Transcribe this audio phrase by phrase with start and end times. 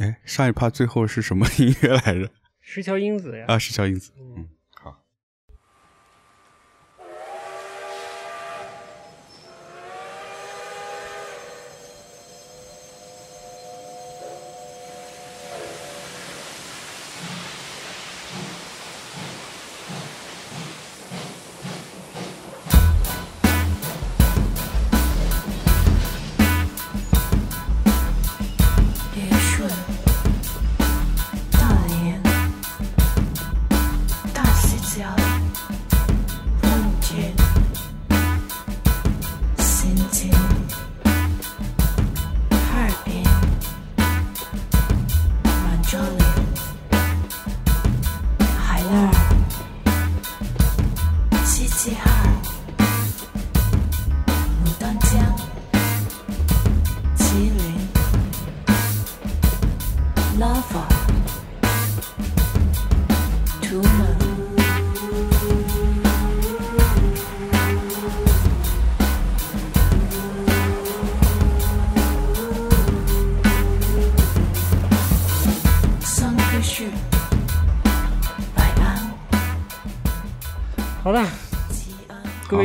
[0.00, 2.30] 哎，上一趴最后是什么音乐来着？
[2.60, 3.44] 石桥英子呀。
[3.48, 4.12] 啊，石桥英子。
[4.18, 4.48] 嗯。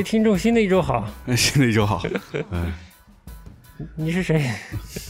[0.04, 2.02] 听众，新的一周好， 新的一周好。
[2.52, 2.72] 嗯，
[3.96, 4.44] 你是谁？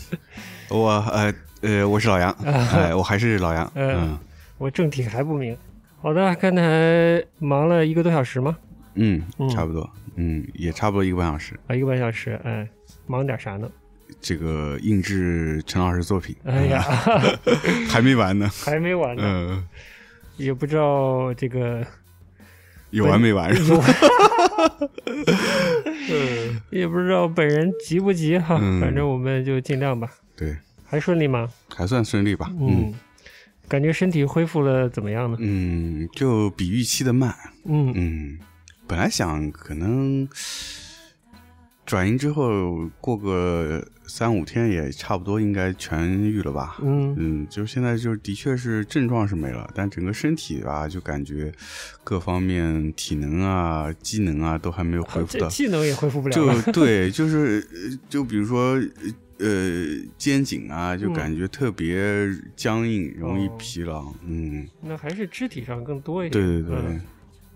[0.69, 3.71] 我呃呃，我是老杨，哎，我还是老杨。
[3.75, 4.17] 嗯，
[4.57, 5.55] 我正体还不明。
[6.01, 8.57] 好的，刚才忙了一个多小时吗？
[8.95, 9.89] 嗯，差不多。
[10.15, 11.59] 嗯，也差不多一个半小时。
[11.67, 12.39] 啊，一个半小时。
[12.43, 12.67] 哎，
[13.07, 13.69] 忙点啥呢？
[14.19, 16.35] 这个印制陈老师作品。
[16.43, 16.81] 哎呀，
[17.89, 18.49] 还没完呢。
[18.49, 19.23] 还没完呢。
[19.25, 19.67] 嗯，
[20.37, 21.85] 也不知道这个。
[22.91, 23.83] 有完没完是吧？
[26.09, 30.09] 嗯， 也不知道本人急不急哈，反正我们就尽量吧。
[30.35, 31.49] 对，还顺利吗？
[31.73, 32.51] 还算顺利吧。
[32.59, 32.93] 嗯，
[33.67, 35.37] 感觉身体恢复了怎么样呢？
[35.39, 37.33] 嗯，就比预期的慢。
[37.65, 38.39] 嗯嗯，
[38.87, 40.27] 本来想可能。
[41.83, 46.75] 转阴之后，过个三五天也差不多应该痊愈了吧？
[46.81, 51.49] 嗯嗯，就是现在就是的确是症状是没了，但整个身体吧，就感觉
[52.03, 55.47] 各方面体能啊、机能啊都还没有恢复到。
[55.47, 56.33] 技能也恢复不了。
[56.33, 57.65] 就对，就是
[58.09, 58.73] 就比如说
[59.39, 59.47] 呃
[60.17, 64.13] 肩颈啊，就感觉特别僵硬，容易疲劳。
[64.27, 66.45] 嗯，那还是肢体上更多一点。
[66.45, 66.99] 对对对。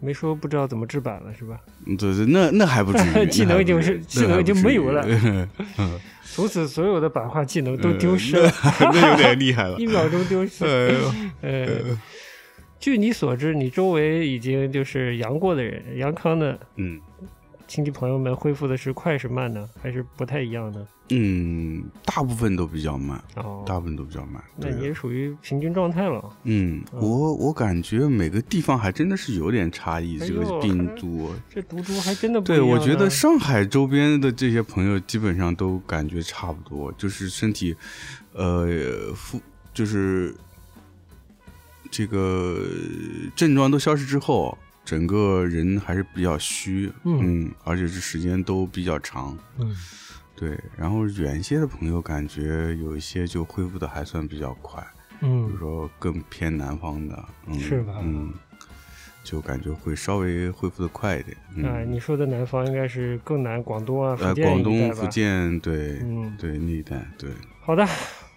[0.05, 1.59] 没说不知道怎么制版了是吧？
[1.97, 5.03] 对对，那那还不至于， 技能已经是技能已经没有了，
[6.23, 8.51] 从此所有的版画技能都丢失了，
[8.93, 10.65] 那有点厉害了，一秒钟丢失。
[11.41, 11.67] 呃，
[12.79, 16.99] 据你所知，你周围已经就是阳过的人，阳康的，嗯。
[17.67, 19.67] 亲戚朋友们恢复的是快是慢呢？
[19.81, 20.87] 还是不太一样呢？
[21.09, 24.43] 嗯，大部分都比较慢，哦，大部分都比较慢。
[24.57, 26.23] 那也属于平均状态了。
[26.43, 30.17] 嗯，我我感觉每个地方还真的是有点差异。
[30.17, 32.59] 这个病毒，这毒株还真的不对。
[32.59, 37.75] 我觉得上海周边的这些朋友基本上都感觉差不多，就是身体，
[38.33, 39.39] 呃，复
[39.73, 40.35] 就是
[41.91, 42.63] 这个
[43.35, 44.57] 症状都消失之后。
[44.85, 49.75] 整个人还是比较虚，嗯，而且这时间都比较长，嗯，
[50.35, 50.57] 对。
[50.77, 54.85] 然后远一些的朋友感觉有一些就恢复的还算比较快，
[55.21, 57.95] 嗯，比如说更偏南方的，嗯是吧？
[58.03, 58.31] 嗯，
[59.23, 61.35] 就感觉会稍微恢复的快一点。
[61.65, 67.31] 哎，你说的南方应该是更南，广东啊，福建广东、福建，对，嗯，对那一带，对。
[67.61, 67.83] 好的，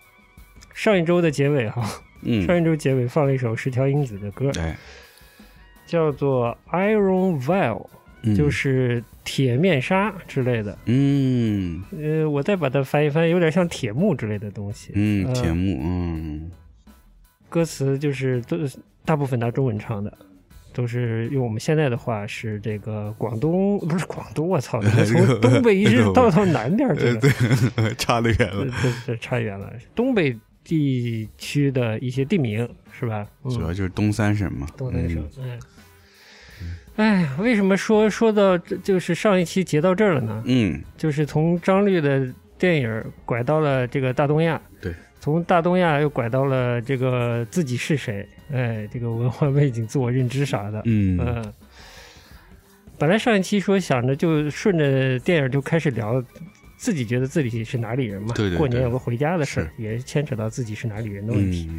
[0.72, 1.82] 上一周的结尾哈，
[2.22, 4.75] 嗯，上一周结尾放了一首石条英子的歌，哎。
[5.88, 7.87] 叫做 Iron Veil，
[8.37, 10.76] 就是铁面纱之类的。
[10.84, 14.93] 嗯，呃，我再把它翻一翻，有点像铁幕之类的东西。
[14.94, 15.81] 嗯，铁幕。
[15.82, 16.50] 嗯，
[17.48, 18.59] 歌词就是都
[19.04, 20.12] 大部分拿中文唱的，
[20.75, 27.21] 都是用我们现在的话是这个广东不是广东，我操， 从东北一直到到南边去了
[27.75, 29.72] 对，差得远了，对对，差远了。
[29.94, 33.27] 东北地区的一些地名是吧？
[33.45, 34.66] 主要就是东三省嘛。
[34.77, 35.59] 东三省，嗯。
[36.98, 40.42] 哎，为什么说说到这就是上一期截到这儿了呢？
[40.47, 42.27] 嗯，就是从张律的
[42.59, 48.28] 电影拐到了这个大东亚，对，从大东亚又拐到了这个自己是谁？
[48.53, 51.53] 哎，这个文化背景、自我认知啥的，嗯嗯。
[52.98, 56.21] 本来上一期说想着就顺着电影就开始聊
[56.77, 61.71] 自己觉得自己是哪里人嘛，对对，过年有个回家的事儿，也牵扯到自己是哪里人的问题。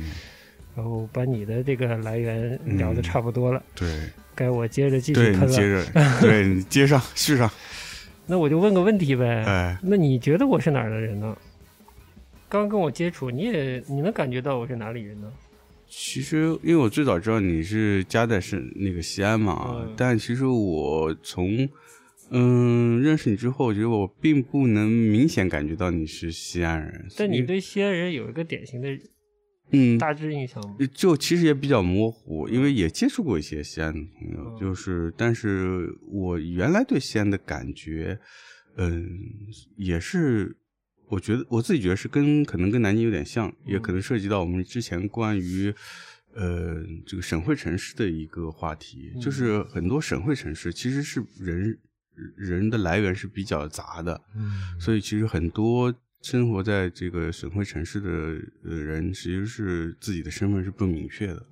[0.75, 3.87] 然后把你的这个来源聊的差不多了，对，
[4.35, 5.85] 该我接着继续喷了，接着，
[6.21, 7.49] 对你接上续上。
[8.25, 11.35] 那我就问个问题呗，哎，那你觉得我是哪儿的人呢？
[12.47, 15.31] 刚跟我接触，你也你能感觉到我是哪里人呢？
[15.87, 21.67] 其实，因为我最早知道你是家在是那个西安嘛，但其实我从
[22.29, 27.07] 嗯认识你之后，我觉得我并不能明显感觉到你是西安人。
[27.17, 28.89] 但你对西安人有一个典型的
[29.71, 30.61] 嗯大致印象？
[30.93, 38.19] 就其实也比较模糊，因为也接触过一些西安的朋友，就是但是我原来对西安的感觉，
[38.77, 39.07] 嗯，
[39.77, 40.55] 也是。
[41.11, 45.73] 我觉得我自己觉得是跟可能跟南京有点像，也可能涉及到我们之前关于
[46.35, 51.79] 呃这个省会城市的一个话题，就是很多省会城市其实是人
[52.35, 54.21] 人的来源是比较杂的，
[54.79, 58.09] 所以其实很多生活在这个省会城市的
[58.63, 61.45] 呃人其实是自己的身份是不明确的，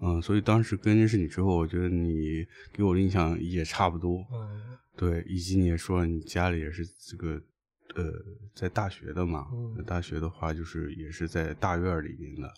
[0.00, 4.26] 嗯，所以当时跟认识你之后，我觉得你给我的印象也差不多，
[4.96, 7.40] 对，以及你也说你家里也是这个。
[7.96, 8.02] 呃，
[8.56, 9.46] 在大学的嘛，
[9.86, 12.52] 大学的话就是也是在大院里面的，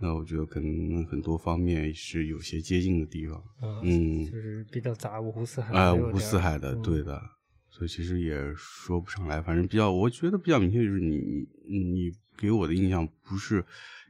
[0.00, 3.42] 那我觉得可能很多方面是有些接近的地方，
[3.82, 7.20] 嗯，就是比较杂，五湖四海啊，五湖四海的，对的，
[7.78, 13.64] 所以其实也说不上来，反正比较，我觉得比较明确就是你，你你给我的印象不是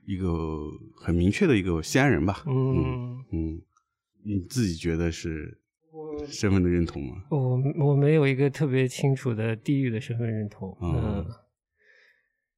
[0.06, 3.60] 一个很明确的一个西安人吧，嗯嗯，
[4.24, 5.60] 你自己觉得是？
[6.26, 7.24] 身份的认同吗？
[7.30, 11.24] 我我没有一个特别清楚的地域的身份认同，嗯，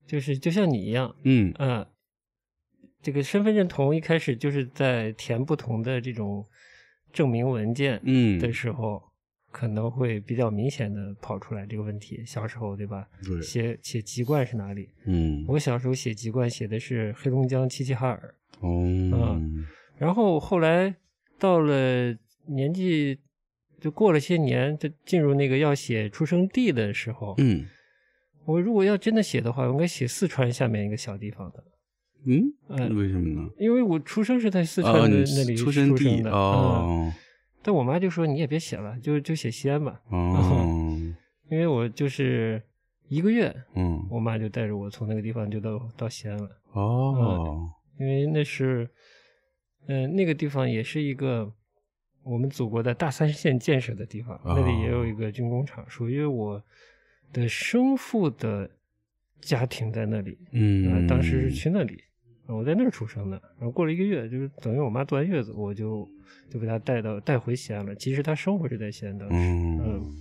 [0.07, 1.87] 就是就像你一样，嗯嗯，
[3.03, 6.47] 这个身份认同一开始就是在填不同的这种
[7.13, 9.10] 证明文件嗯的时候，
[9.51, 12.23] 可能会比较明显的跑出来这个问题。
[12.27, 13.07] 小时候对吧？
[13.25, 14.89] 对，写写籍贯是哪里？
[15.05, 19.67] 嗯，我小时候写籍贯写的是黑龙江齐齐哈尔，哦，嗯，
[19.99, 20.95] 然后后来
[21.39, 22.17] 到了
[22.47, 23.19] 年纪。
[23.83, 27.35] 就过了些年，就进入那个要写出生地的时候。
[27.39, 27.65] 嗯，
[28.45, 31.65] 我如果要真的写的话，我应该写四川下面一个小地方的。
[32.27, 32.53] 嗯，
[32.95, 33.49] 为什么呢？
[33.59, 36.31] 因为我出生是在四川的那里出生地的。
[36.31, 37.11] 哦。
[37.63, 40.87] 但我妈就说：“你也别写了，就就写西安吧。”哦。
[41.51, 42.63] 因为我就是
[43.09, 46.51] 一个月，嗯，我妈就带着我从那个地方就到到西安了。
[46.73, 47.71] 哦。
[47.99, 48.89] 因为那是，
[49.87, 51.53] 嗯，那个地方也是一个。
[52.23, 56.63] 我们祖国的大三线建设的地方，那里也有一个军工厂，属于我
[57.33, 58.71] 的生父的
[59.41, 60.39] 家庭在那里。
[60.53, 62.05] 嗯，当时是去那里，
[62.51, 63.41] 我在那儿出生的。
[63.59, 66.09] 然后过了一个月，就是等于我妈坐完月子，我就
[66.51, 67.95] 就被她带到带回西安了。
[67.95, 69.27] 其实她生活是在西安的。
[69.31, 70.15] 嗯，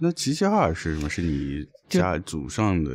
[0.00, 1.08] 那齐齐哈尔是什么？
[1.08, 2.90] 是你家祖上的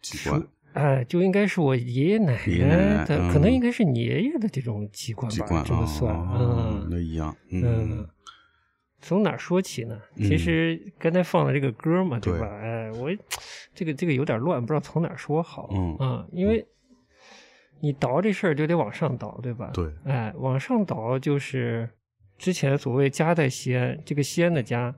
[0.00, 0.42] 籍贯？
[0.72, 8.06] 哎，就应该是我爷爷奶奶的，可能应该是你爷爷的这种籍贯吧，这么算，嗯，那一样，嗯。
[8.98, 9.96] 从哪说起呢？
[10.16, 12.46] 其实刚才放的这个歌嘛，对吧？
[12.60, 13.08] 哎，我
[13.72, 15.70] 这个这个有点乱，不知道从哪说好，
[16.00, 16.66] 嗯，因为
[17.80, 19.70] 你倒这事儿就得往上倒，对吧？
[19.74, 21.88] 对，哎，往上倒就是
[22.38, 24.94] 之前所谓家在西安，这个西安的家。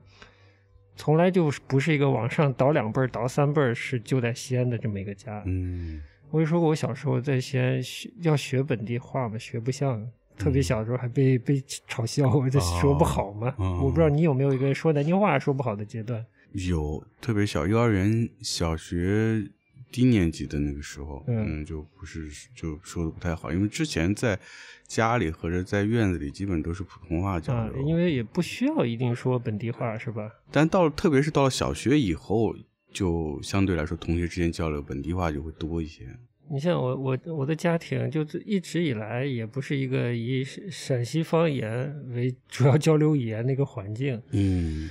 [0.95, 5.41] 从来就不是一个往上倒两辈儿、倒三辈儿是就在西安的这么一个家。
[5.45, 10.05] 嗯，我就说过，我小时候在西安学要学本地话嘛，学不像，
[10.37, 11.55] 特别小的时候还被被
[11.87, 13.55] 嘲笑，我这说不好嘛。
[13.57, 16.25] 我不知道你有没有一个说南京话说不好的阶段？
[16.51, 19.49] 有，特别小，幼儿园、小学。
[19.91, 24.39] 低年级的那个时候，嗯，就不是就说的不太好，因为之前在
[24.87, 30.31] 家里或者在院子里，基本都是普通话交流，因为也不需要一定说本地话，是吧？
[30.51, 32.55] 但到了，特别是到了小学以后，
[32.91, 36.07] 就相对来说，同学之间交流本地话就会多一些。
[36.51, 44.89] 你像我，我我的家庭就一直以来也不是一个以陕西方言为主要交流语言的一个环境，嗯。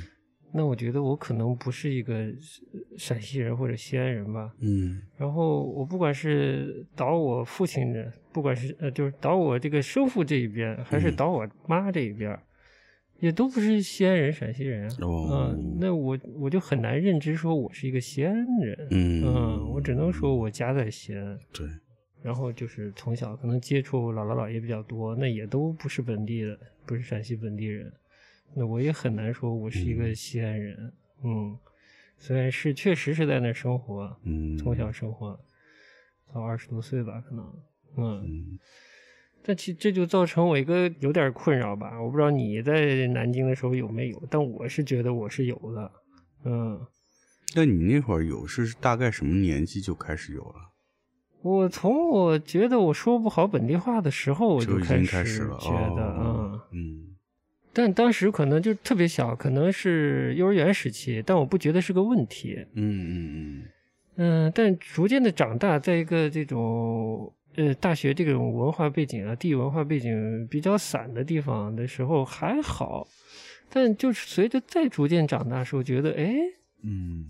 [0.52, 2.26] 那我觉得我可能不是一个
[2.96, 4.50] 陕西人或者西安人吧。
[4.60, 5.02] 嗯。
[5.16, 12.38] 然后我不管是倒我父亲的，不管是呃，就是倒我这个生父这一边，还是倒我妈这一边，
[13.20, 14.96] 也都不是西安人、陕西人啊。
[15.02, 15.52] 哦。
[15.52, 18.88] 嗯，那我我就很难认知说我是一个西安人。
[18.90, 19.24] 嗯。
[19.24, 21.38] 嗯，我只能说我家在西安。
[21.52, 21.66] 对。
[22.20, 27.92] 然后就是从小可能接触姥姥姥爷比较多，那也都不是本地的，不是陕西本地人。
[28.54, 31.56] 那我也很难说，我是一个西安人，嗯，
[32.18, 35.38] 虽然是确实是在那生活，嗯，从小生活
[36.34, 37.54] 到二十多岁吧，可能，
[37.96, 38.58] 嗯，
[39.42, 45.92] 但其这就造成我一个有点困扰吧，我不知道你在南京的时候有没有，但我是觉得我是有的，
[46.44, 46.80] 嗯，
[47.54, 50.72] 那你那会儿有是大概什么年纪就开始有了？
[51.42, 56.60] 我从我觉得我说不好本地话的时候，我就开始觉得，嗯。
[56.72, 57.07] 嗯。
[57.72, 62.56] 但当时可能就特别小，可能是幼儿园时期，但我不觉得是个问题。
[62.74, 63.64] 嗯嗯嗯。
[64.20, 73.06] 嗯，但逐渐的长大，在一个这种呃大学这种文化背景啊、地域文化背景比较散的地方的时候还好，
[73.70, 76.34] 但就是随着再逐渐长大时候，觉得哎，
[76.82, 77.26] 嗯，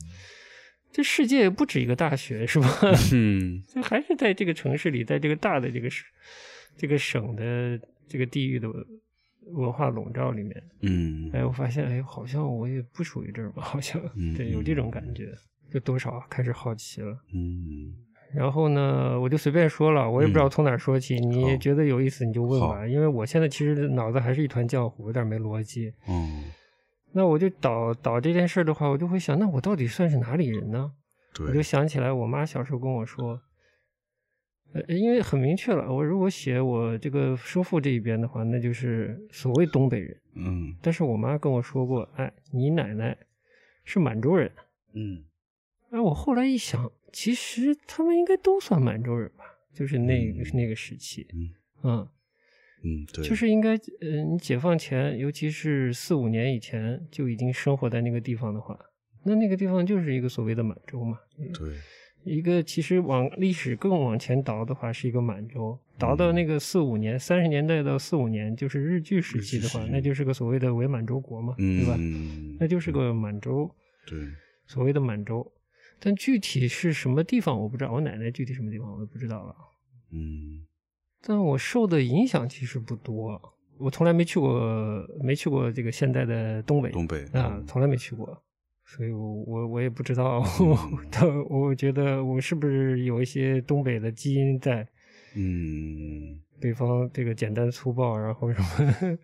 [0.90, 2.66] 这世界不止一个大学是吧？
[3.12, 6.06] 嗯， 就还是在这个城市里，在这个大的这个省、
[6.78, 7.78] 这个省的
[8.08, 8.66] 这个地域的
[9.52, 13.62] 文化笼罩里面，嗯，哎，我发现哎，好像我也不属于这儿吧？
[13.66, 14.00] 好像
[14.36, 15.32] 对，有这种感觉。
[15.70, 17.92] 就多少开始好奇了，嗯，
[18.34, 25.92] 然后呢，我就随便说了，我也不知道从哪说起，你觉得有意思你就问吧，因为我现在其实脑子还是一团浆糊，有点没逻辑。
[26.08, 26.44] 嗯，
[27.12, 30.90] 那我就导导这件事的话，我就会想，那我到底算是哪里人呢？
[31.40, 33.38] 我就想起来，我妈小时候跟我说，
[34.72, 40.20] 呃，因为很明确了，我如果写我这个叔父这一边的话，那就是所谓东北人。
[40.34, 43.16] 嗯，但是我妈跟我说过，哎，你奶奶
[43.84, 44.50] 是满洲人。
[44.92, 45.24] 嗯。
[45.90, 51.50] 哎，我后来一想，其实他们应该都算满洲人吧，就是那个那个时期，嗯
[51.82, 52.08] 嗯
[52.84, 58.78] 嗯，对，就是应该，呃，你解放前，尤其是四五年以前就已经生活在那个地方的话，
[59.24, 61.18] 那那个地方就是一个所谓的满洲嘛。
[61.38, 61.72] 对，
[62.24, 71.96] 一个其实往历史更往前倒的话，是一个满洲，倒到那个四五年，三十年代到四五年，就是日据时期的话，那就是个所谓的伪满洲国嘛，对吧？
[72.60, 73.70] 那就是个满洲，
[74.06, 74.18] 对，
[74.66, 75.50] 所谓的满洲。
[76.00, 79.54] 但具体是什么地方我不知道，我奶奶具体什么地方我也不知道了。
[80.12, 80.64] 嗯，
[81.22, 83.40] 但我受的影响其实不多，
[83.78, 84.60] 我从来没去过，
[85.22, 86.90] 没去过这个现在的东北。
[86.90, 88.40] 东北啊，从来没去过，
[88.88, 94.86] 所以我我我也不知道， 我我觉得我是不是有一些东北的基因在？
[95.36, 99.18] 嗯，北方这个简单粗暴，然后什么？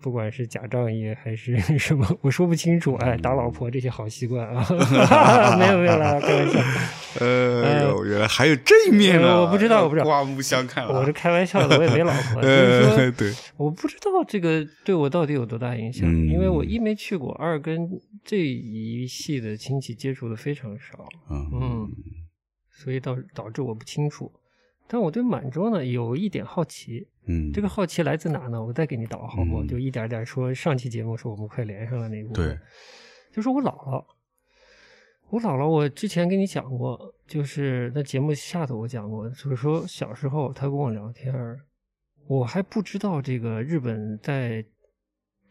[0.00, 2.94] 不管是假仗义还是 什么，我说不清楚。
[2.96, 4.66] 哎，打老婆这些好习惯啊，
[5.58, 6.60] 没有没有了，开玩笑。
[7.18, 10.04] 呃，原来还有这一面呢，我不知道，我不知道。
[10.04, 10.92] 刮目相看了。
[11.00, 12.42] 我是开玩笑的，我也没老婆。
[12.42, 17.88] 对，我不知道这个对我到底有多大影响，因为我一没去过，二跟
[18.22, 21.88] 这一系的亲戚接触的非常少，嗯，
[22.70, 24.30] 所以导导致我不清楚。
[24.86, 27.06] 但我对满洲呢有一点好奇。
[27.26, 28.64] 嗯，这个好奇来自哪呢？
[28.64, 29.64] 我再给你导好不？
[29.64, 30.54] 就一点点说。
[30.54, 32.58] 上期节目说我们快连上了那部分，对，
[33.32, 34.04] 就是我姥姥。
[35.28, 41.34] 我姥姥，我之前跟你讲过，就是在节目下头我讲过，就是说小时候她跟我聊天，
[42.28, 44.64] 我还不知道这个日本在。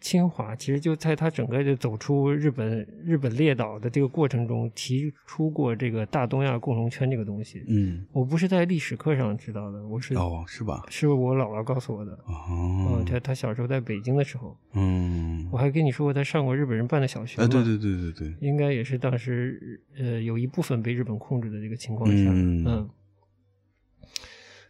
[0.05, 7.63] 清华其实就在他整个的走出日本日本列岛的这个过程中，提出过这个大东亚共荣圈这个东西。
[7.67, 10.83] 嗯，我不是在历史课上知道的，我是哦，是吧？
[10.89, 12.11] 是我姥姥告诉我的。
[12.27, 17.41] 哦，他他小时候在北京的时候，嗯，我还跟你说过他上过日本人办的小学。
[17.41, 22.87] 啊，对对对对对，应该也是当时呃有一部分被日本控制的这个情况下，嗯，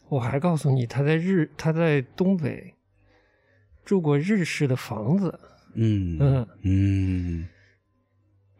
[0.07, 2.73] 我还告诉你他在日他在东北。
[3.85, 5.39] 住过日式的房子，
[5.75, 6.47] 嗯嗯。
[6.63, 7.47] 嗯，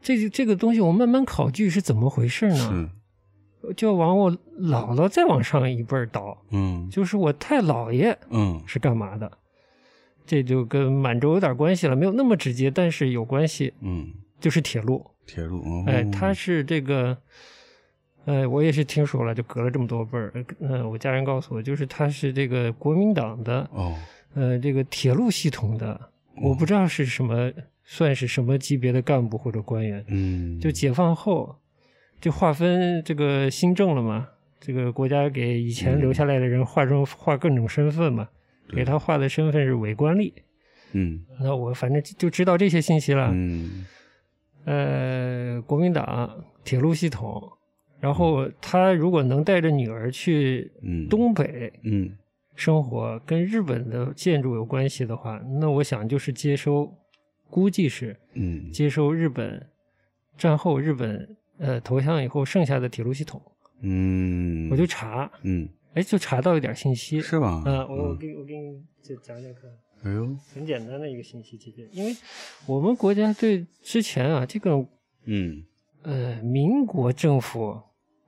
[0.01, 2.91] 这这个东西我慢慢考据是怎么回事呢？
[3.75, 9.31] 就往我姥姥再往上一辈儿倒，嗯，就是我太姥爷，嗯，是干嘛的？
[10.23, 17.17] 这就跟满洲有点关系了，没有那么直接，但是有关系，嗯，就是铁路，铁路，哎，他是这个，
[18.25, 23.95] 哎，我也是听说了，就隔了这么多辈儿，嗯，我家人告诉我，就是他是这个国民党的，哦。
[24.35, 26.09] 呃，这个铁路系统的，
[26.43, 27.51] 我不知道是什么，
[27.85, 30.03] 算是什么级别的干部或者官员。
[30.09, 31.55] 嗯，就解放后，
[32.19, 34.27] 就划分这个新政了嘛，
[34.59, 38.27] 这个国家给以前留下来的人划成划各种身份嘛，
[38.75, 40.33] 给他划的身份是伪官吏。
[40.91, 43.29] 嗯，那我反正就知道这些信息了。
[43.33, 43.85] 嗯，
[44.65, 47.41] 呃，国民党铁路系统，
[48.01, 50.69] 然后他如果能带着女儿去
[51.09, 52.11] 东北，嗯。
[52.55, 56.91] 生活跟日本的建筑有关系的话，那我想就是接收，
[57.49, 59.61] 估计是，嗯，接收日本
[60.37, 63.41] 战后日本呃投降以后剩下的铁路系统，
[63.81, 67.61] 嗯，我就查，嗯，哎，就查到一点信息，是吧？
[67.65, 69.69] 嗯，我我给我给你就讲讲看，
[70.03, 72.15] 哎呦，很简单的一个信息，其实，因为
[72.65, 74.87] 我们国家对之前啊这个，
[75.25, 75.63] 嗯，
[76.03, 77.81] 呃，民国政府。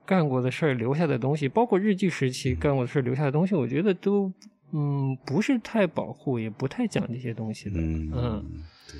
[0.08, 4.32] 干过的事儿留下的东西，包括日据时期干过的事儿留下的东西，我觉得都
[4.72, 7.78] 嗯不是太保护，也不太讲这些东西的。
[7.78, 8.10] 嗯，
[8.90, 8.98] 对，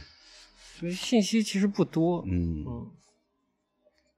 [0.59, 2.23] 所以信息其实不多。
[2.27, 2.87] 嗯嗯，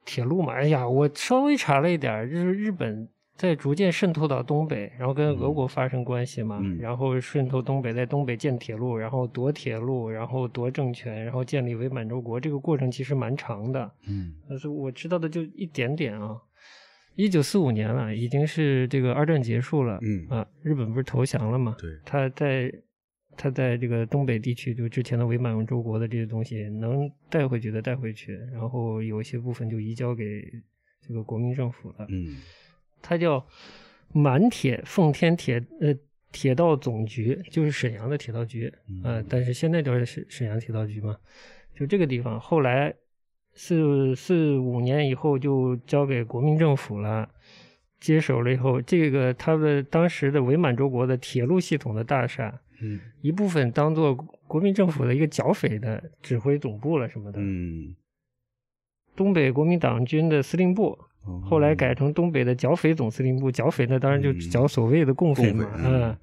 [0.05, 13.89] 铁路嘛，哎呀，我稍微查了一点，就是日本在逐渐渗透到东北，然后跟俄国发生关系嘛，然后渗透东北，在东北建铁路，然后夺铁路，然后夺政权，然后建立伪满洲国，这个过程其实蛮长的。
[14.09, 16.37] 嗯，但是我知道的就一点点啊。
[17.17, 19.99] 一九四五年了，已经是这个二战结束了。
[20.02, 21.76] 嗯啊，日本不是投降了嘛？
[21.79, 22.73] 对，他在
[23.37, 30.43] 他在这个东北地区，就之前的伪满洲国的这些东西，能带回去的带回去，然后有一些部分就移交给
[31.07, 32.07] 这个国民政府了。
[32.09, 32.37] 嗯。
[33.02, 33.47] 它叫
[34.12, 35.95] 满铁奉天铁呃
[36.33, 41.17] 铁道总局，就是沈阳的铁道局啊，但是现在叫沈沈阳铁道局嘛，
[41.75, 42.38] 就这个地方。
[42.38, 42.95] 后来
[43.54, 47.28] 四四五年以后就交给国民政府了，
[47.99, 54.14] 接手了以后，这个他的当时的伪满洲国的铁路系统的大厦，嗯，一部分当做
[54.47, 57.95] 国民政府的一个剿匪的指挥总部了什么的，嗯，
[59.14, 60.99] 东北国民党军的司令部。
[61.45, 66.16] 后来改成东北的剿匪总司令部，剿匪那当然就剿所谓的共匪嘛，嗯，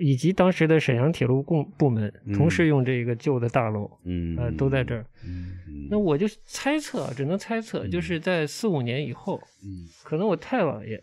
[0.00, 5.06] 以及当时的沈阳铁路共部门，同时用这个旧的大楼，嗯，啊，都在这儿。
[5.24, 11.02] 嗯，那我就猜测，只能猜测，就是在四五年以后，嗯，可能我太姥爷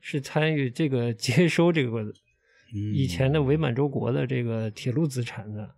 [0.00, 2.12] 是参与这个 接收这个
[2.92, 5.74] 以前的伪满洲国的这个铁路资产的，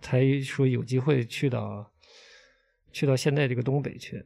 [0.00, 1.92] 才说有机会去到
[2.92, 4.24] 去到现在这个东北去，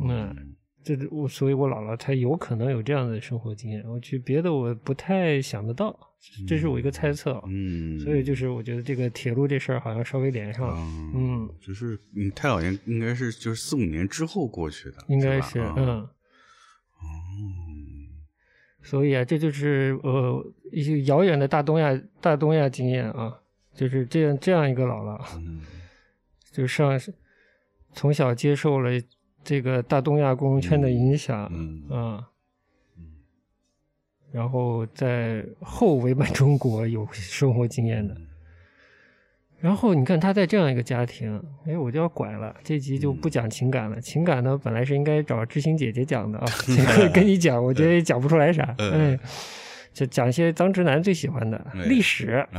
[0.00, 0.56] 嗯。
[0.86, 3.82] 这我，所以我姥姥她有可能有这样的生活经验。
[3.88, 5.98] 我去别的我不太想得到，
[6.46, 7.42] 这是我一个猜测。
[7.48, 10.76] 嗯，所以就是我觉得这个铁路这事儿好像稍微连上了。
[11.12, 15.86] 嗯，就是你太姥爷应该是就是四五年之后过去的，应该是嗯。
[15.98, 16.08] 哦。
[18.80, 23.36] 所以啊，这就是呃一些遥远的大东亚大东亚经验啊，
[23.74, 25.20] 就是这样这样一个姥姥，
[26.52, 26.96] 就上
[27.92, 28.90] 从小接受了。
[29.46, 31.44] 这个大东亚共荣圈的影响
[31.88, 32.26] 啊，
[34.32, 38.16] 然后在后伪满中国有生活经验的，
[39.60, 44.00] 然后你看他在这样一个家庭，哎，我就要拐了，这集就不讲情感了。
[44.00, 46.46] 情感呢，本来是应该找知心姐姐讲的啊，
[47.14, 49.16] 跟你讲，我觉得也讲不出来啥，哎，
[49.92, 52.44] 就讲一些张直男最喜欢的历史。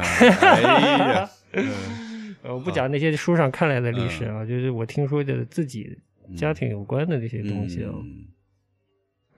[2.43, 6.00] 我不讲那些书上看来的历史啊，就是我听说的自己。
[6.36, 8.04] 家庭有关的这些东西哦，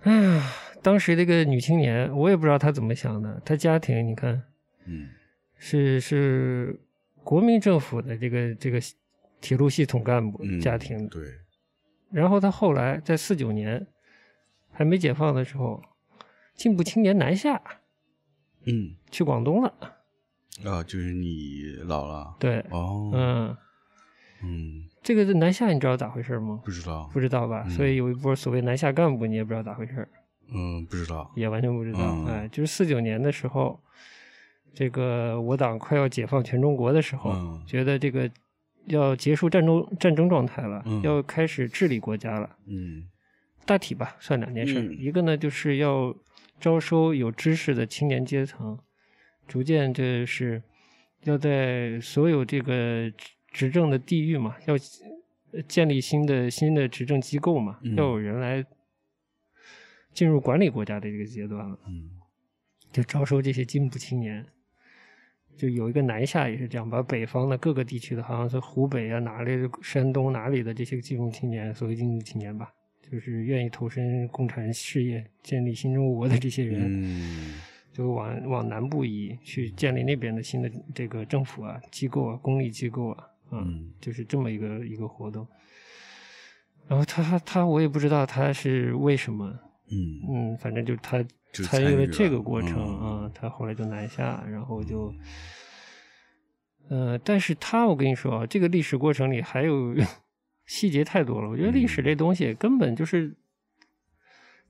[0.01, 3.41] 哎呀，当时这个女青年，我也不知道她怎么想的。
[3.45, 4.41] 她家庭，你看，
[4.85, 5.09] 嗯，
[5.57, 6.79] 是是
[7.23, 8.79] 国民政府的这个这个
[9.41, 11.21] 铁路系统干部家庭，对。
[12.11, 13.85] 然后她后来在四九年
[14.71, 15.81] 还没解放的时候，
[16.55, 17.61] 进步青年南下，
[18.65, 19.73] 嗯，去广东了。
[20.65, 23.57] 啊，就是你老了，对，哦，嗯。
[24.41, 26.61] 嗯，这个南下你知道咋回事吗？
[26.63, 27.67] 不知道，不知道吧？
[27.69, 30.07] 所以有一波所谓南下干部，你也不知道咋回事。
[30.53, 32.25] 嗯，不知道，也完全不知道。
[32.27, 33.79] 哎，就是四九年的时候，
[34.73, 37.33] 这个我党快要解放全中国的时候，
[37.65, 38.29] 觉得这个
[38.87, 42.49] 要结束战争战争状态了，要开始治理国家了。
[42.67, 43.07] 嗯，
[43.65, 44.93] 大体吧，算两件事。
[44.95, 46.13] 一个呢，就是要
[46.59, 48.77] 招收有知识的青年阶层，
[49.47, 50.61] 逐渐就是
[51.23, 53.11] 要在所有这个。
[53.51, 54.75] 执政的地域嘛，要
[55.67, 58.63] 建立新的新的执政机构嘛，要有人来
[60.13, 61.79] 进入管理国家的这个阶段了。
[61.87, 62.11] 嗯，
[62.91, 64.45] 就招收这些进步青年，
[65.57, 77.59] 就有一个南下也是这样，把北方的各个地区的，好像是湖北啊哪里、山东哪里的这些进步青年，所谓进步青年吧，就是愿意投身共产事业、建立新中国的这些人，
[77.91, 83.28] 就往往南部移，去建立那边的新的这个政府啊、机构啊、公立机构啊。
[83.51, 85.47] 嗯，就是这么一个一个活动，
[86.87, 89.47] 然后他他我也不知道他是为什么，
[89.91, 90.53] 嗯。
[90.53, 95.13] 嗯，反正就他参与了这个过程啊，他后来就南下，然后就，
[96.89, 99.95] 呃，但是他我跟你说啊，这个历史过程里还有
[100.67, 103.35] 细节太多了，我觉得历史这东西根本就是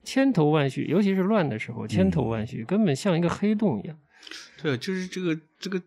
[0.02, 3.98] 千头万绪，尤其是乱的时候，千头万绪，根本像一个黑洞一样。
[4.62, 5.82] 对，就是这个这个。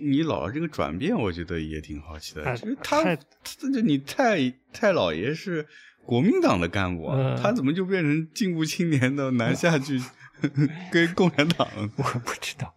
[0.00, 2.56] 你姥姥这个转变，我觉得也挺好奇的。
[2.56, 5.66] 就是他，这你太太姥爷是
[6.04, 7.08] 国民党的干部，
[7.40, 10.00] 他怎么就变成进步青年的南下去
[10.90, 11.68] 跟共产党？
[11.96, 12.74] 我不知道，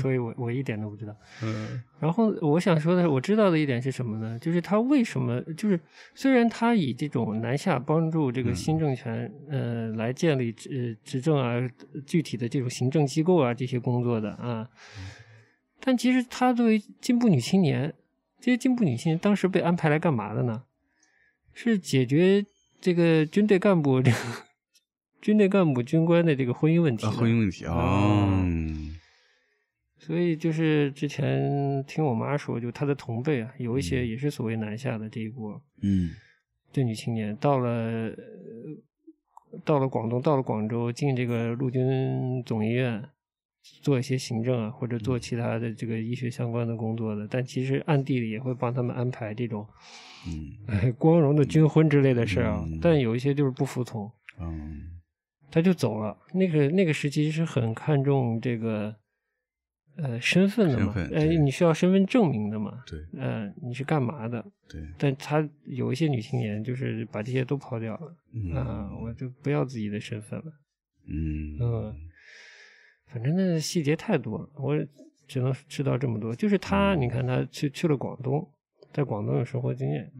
[0.00, 1.16] 所以我我一点都不知道。
[1.42, 4.38] 嗯，然后我想说的是，我知道的一点是什么呢？
[4.38, 5.78] 就是他为什么，就是
[6.14, 11.68] 虽然他以这种南下帮助这个新政权，呃，来建立执执政啊，
[12.06, 14.68] 具体的这种行政机构啊，这些工作的啊。
[15.80, 17.94] 但其实她作为进步女青年，
[18.40, 20.64] 这些进步女青年当时被安排来干嘛的呢？
[21.52, 22.44] 是解决
[22.80, 24.16] 这个军队干部这个
[25.20, 27.06] 军队干部、军官的这个婚姻问题。
[27.06, 28.46] 婚姻问题啊。
[29.98, 36.10] 所以就是之前听我妈说，就她的同辈啊，有一些也是所谓南下的这一波，嗯，
[36.72, 38.10] 这女青年到了
[39.64, 43.02] 到了广东，到了广州，进这个陆军总医院
[43.82, 49.66] 做一些行政啊，或者做其他的这个医学相关的工作的，但其实暗地里也会帮他们安排这种，
[50.26, 52.64] 嗯， 光荣的军婚之类的事啊。
[52.80, 55.00] 但有一些就是不服从，嗯，
[55.50, 56.16] 他就走了。
[56.34, 58.94] 那个那个时期是很看重这个。
[60.00, 64.40] 呃，身份的嘛，呃，你需要身份证明的嘛，对，呃，你是干嘛的？
[64.68, 68.16] 对，但他有一些女青年就是把这些都抛掉了，
[68.54, 70.52] 啊，我就不要自己的身份了，
[71.08, 71.94] 嗯嗯，
[73.08, 74.76] 反正那细节太多了，我
[75.26, 76.34] 只能知道这么多。
[76.34, 78.46] 就是他，你看他去去了广东，
[78.92, 80.10] 在广东有生活经验，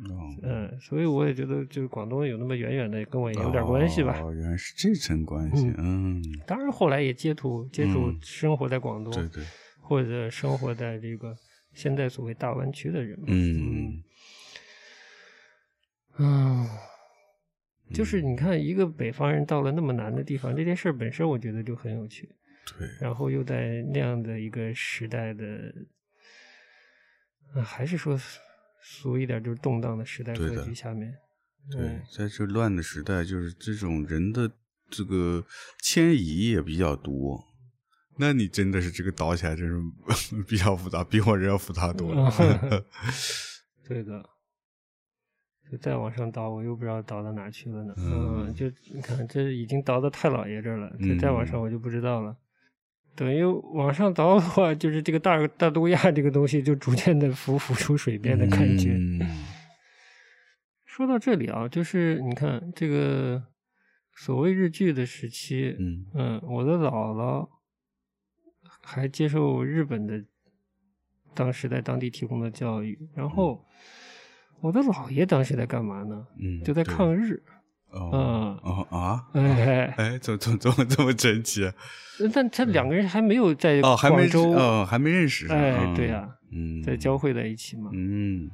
[0.43, 4.19] 嗯，所以我也觉得就是广东有那么远远的，跟我也有点关系吧。
[4.21, 9.45] 哦，原来是这层关系，嗯，当然后来也接触接触生活在广东，对对。
[9.81, 11.35] 或者生活在这个
[11.73, 14.03] 现在所谓大湾区的人，嗯
[16.19, 16.67] 嗯，
[17.95, 22.29] 就是你看一个北方人到了那么难的地方，这件事本身我觉得就很有趣。
[22.77, 25.73] 对，然后又在那样的一个时代的，
[27.65, 28.19] 还是说
[28.83, 31.15] 俗一点，就是动荡的时代格局下面，
[31.71, 34.51] 对，在这乱的时代，就是这种人的
[34.91, 35.45] 这个
[35.81, 37.47] 迁移也比较多。
[38.21, 39.81] 那你真的是这个倒起来，真是
[40.43, 42.29] 比较复杂，比我这要复杂多了。
[43.87, 44.23] 对的，
[45.71, 47.95] 就再往上倒，我又不知道倒到哪去了呢。
[47.97, 50.93] 嗯，就你看，这已经倒到太老爷这儿了。
[51.01, 52.37] 再再往上，我就不知道了。
[53.19, 58.97] 等于往上倒的话，就是这个大大东亚这个东西就逐渐的浮浮出水面的感觉。
[60.87, 63.43] 说到这里啊，就是你看这个
[64.15, 67.49] 所谓日剧的时期，嗯嗯，我的姥姥。
[68.81, 70.25] 还接受日本的
[71.35, 73.63] 当时在当地提供的教育，然后
[74.61, 76.27] 我的姥爷当时在干嘛呢？
[76.39, 77.43] 嗯，就在抗日。
[77.91, 79.27] 哦哦啊！
[79.33, 81.71] 哎哎，怎怎怎么这么神奇？
[82.33, 85.47] 但他两个人还没有在广州哦，还没认识。
[85.49, 87.91] 哎，对呀，嗯，在交汇在一起嘛。
[87.93, 88.51] 嗯，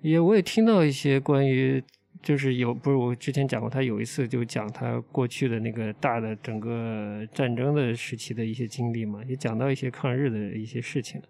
[0.00, 1.82] 也我也听到一些关于。
[2.22, 11.20] 就是有不是我之前讲过，他有一次就讲他过去的那个大的整个战争的时期的一些经历嘛，也讲到一些抗日的一些事情。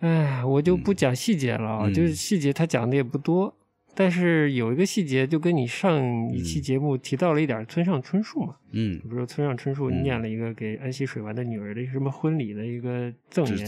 [0.00, 3.54] 哎，我就不讲细节了啊，就是细节他讲的也不多，
[3.94, 13.66] 但是有一个细节就跟你上一期节目提到了一点村上春树嘛，嗯，比如说村上春树念了一个给安溪水丸的女儿的一个什么婚礼的一个赠言，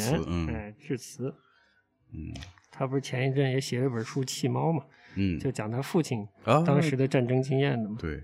[0.49, 1.35] 哎，致辞，
[2.13, 2.33] 嗯，
[2.71, 4.85] 他不是前一阵也写了本书《弃猫》嘛。
[5.17, 6.27] 嗯，就讲他父亲
[6.67, 7.97] 当时的战争经验的嘛。
[8.01, 8.23] 对。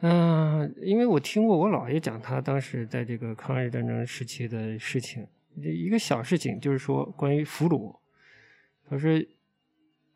[0.00, 7.96] 嗯，因为我听过我姥爷讲他当时在这个抗日战争时期的事情，一个小事情就是说关于俘虏，
[8.88, 9.10] 他说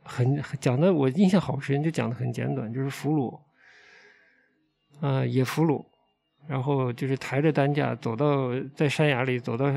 [0.02, 3.40] 很讲的我印象好深，就讲的很简短，就是俘虏，
[5.00, 5.84] 啊，野俘虏。
[6.48, 9.72] 然后就是抬着担架走到在山崖里，走到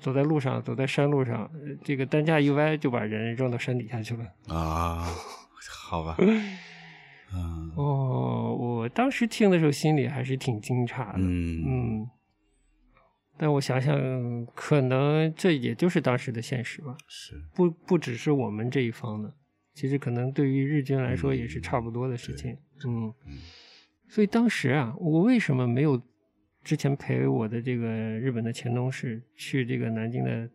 [0.00, 1.48] 走在路上，走在山路上，
[1.84, 4.24] 这个担架一歪就把人扔到山底下去了。
[4.48, 5.06] 啊，
[5.88, 6.16] 好吧。
[7.32, 7.72] 嗯。
[7.76, 11.18] 哦，我当时听的时候心里还是挺惊诧的。
[11.18, 12.10] 嗯嗯。
[13.36, 13.96] 但我想想，
[14.56, 16.96] 可能这也就是当时的现实吧。
[17.06, 17.40] 是。
[17.54, 19.32] 不不只是我们这一方的，
[19.78, 22.58] 其实可能对于日军来说也是差不多的事情。
[22.84, 23.14] 嗯。
[24.08, 26.02] 所以当时啊，我为什么没有
[26.64, 30.50] 之前陪我的这个日本的前同事去这个南京的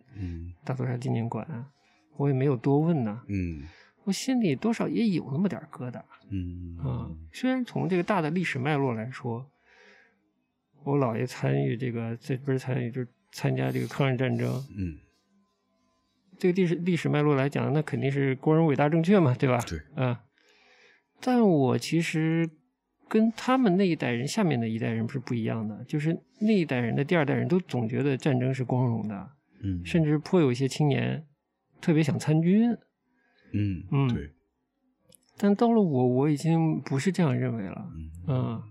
[0.65, 1.71] 大屠杀纪念馆啊？
[2.17, 3.21] 我也没有多问呢。
[3.29, 3.63] 嗯，
[4.03, 6.01] 我心里多少也有那么点疙瘩。
[6.29, 9.49] 嗯啊，虽然从这个大的历史脉络来说，
[10.83, 14.51] 我姥爷参与这个，这不是参与，就是参加这个抗日战争。
[14.75, 14.97] 嗯，
[16.37, 19.59] 这个历史历史脉络来讲，那肯定是国人伟大正确嘛，对吧？
[19.67, 19.79] 对。
[19.95, 20.23] 啊，
[21.19, 22.49] 但我其实。
[23.09, 29.29] 跟他们那一代人下面的一代人是不一样的，就是那一代人的第二代人都总觉得战争是光荣的，
[29.61, 31.23] 嗯，甚至颇有一些青年
[31.79, 32.71] 特别想参军，
[33.51, 34.31] 嗯嗯，对。
[35.37, 37.91] 但到了我，我已经不是这样认为了，
[38.27, 38.63] 嗯，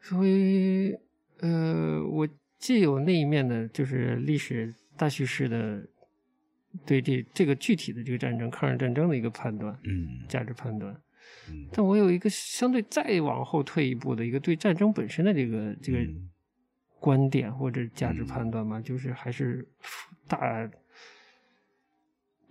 [0.00, 0.94] 所以
[1.40, 2.26] 呃，我
[2.58, 5.86] 既有那一面的，就是历史大叙事的
[6.86, 10.94] 对这这个具体的这个战争，抗日战争的一个判断，嗯，价值判断。
[11.72, 15.98] 但我有一个相对再往后退一步的一个对战争本身的这个这个
[16.98, 19.68] 观点或者价值判断嘛，就是还是
[20.28, 20.70] 大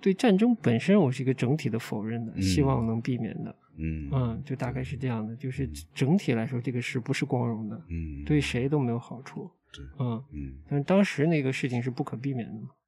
[0.01, 3.55] 对战争本身，我是一个整体的否认的，希望能避免的。
[3.77, 12.80] 嗯嗯，就大概是这样的，就是整体来说，这个事不是光荣的，嗯，对谁都没有好处，对，嗯嗯，但是当时那个事情是不可避免的嘛，对。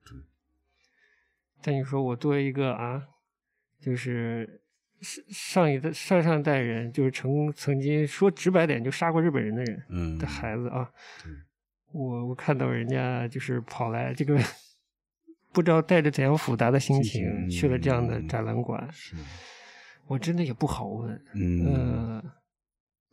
[1.64, 3.02] 但你说我作为一个啊，
[3.80, 4.62] 就是
[5.02, 10.92] 上上一代、上上代人，就是曾曾经说直白点就杀过日本人的人，嗯，的孩子啊，
[11.24, 11.32] 对，
[11.94, 14.38] 我我看到人家就是跑来这个。
[15.56, 18.90] 不知道带着怎样复杂的心情去了这样的展览馆，
[20.08, 21.26] 我真的也不好问。
[21.36, 22.20] 嗯，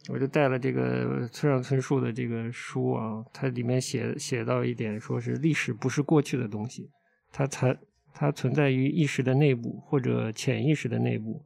[0.08, 6.90] 我就带了这个村上春树的这个书啊，它里面写写到一点，说是历史不是过去的东西，
[7.30, 7.76] 它才
[8.12, 11.44] 它存在于意识的内部或者潜意识的内部，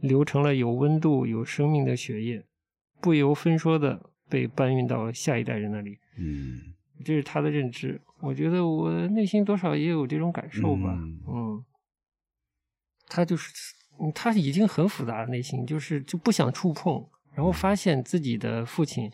[0.00, 2.44] 流成了有温度、有生命的血液，
[3.00, 5.98] 不由分说的被搬运到下一代人那里。
[6.18, 6.72] 嗯。
[7.04, 10.96] 这是他的认知，我觉得我内心多少也有这种感受吧。
[11.26, 11.62] 嗯，
[13.08, 13.52] 他就是，
[14.14, 19.10] 他已经很复杂的内心，就是就不想触碰，然后发现自己的父亲，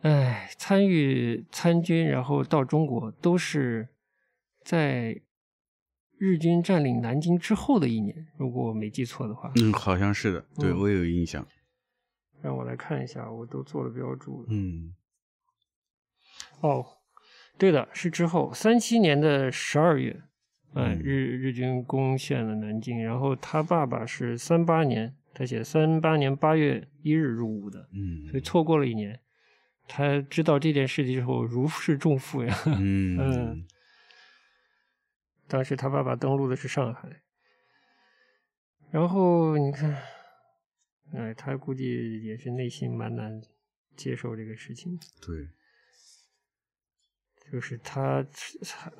[0.00, 3.86] 哎，参与参军，然后到中国，都是
[4.64, 5.20] 在
[6.18, 9.52] 日军占领南京之后的一年，如果我没记错的话。
[9.56, 11.46] 嗯，好像是的，对我有印象。
[12.40, 14.44] 让我来看一下，我都做了标注。
[14.48, 14.94] 嗯。
[16.60, 16.84] 哦，
[17.58, 20.22] 对的，是之后三七年的十二月，
[20.74, 29.18] 嗯，日日军攻陷了南京，然后他爸爸是三八年，他写三八年八月一日入伍的，嗯，所以错过了一年。
[29.88, 33.66] 他知道这件事情之后，如释重负呀，嗯嗯。
[35.52, 37.22] 当时他爸爸登陆的是上海，
[38.90, 40.02] 然后你看，
[41.12, 43.38] 哎，他估计也是内心蛮难
[43.94, 45.50] 接受这个事情，对。
[47.52, 48.26] 就是他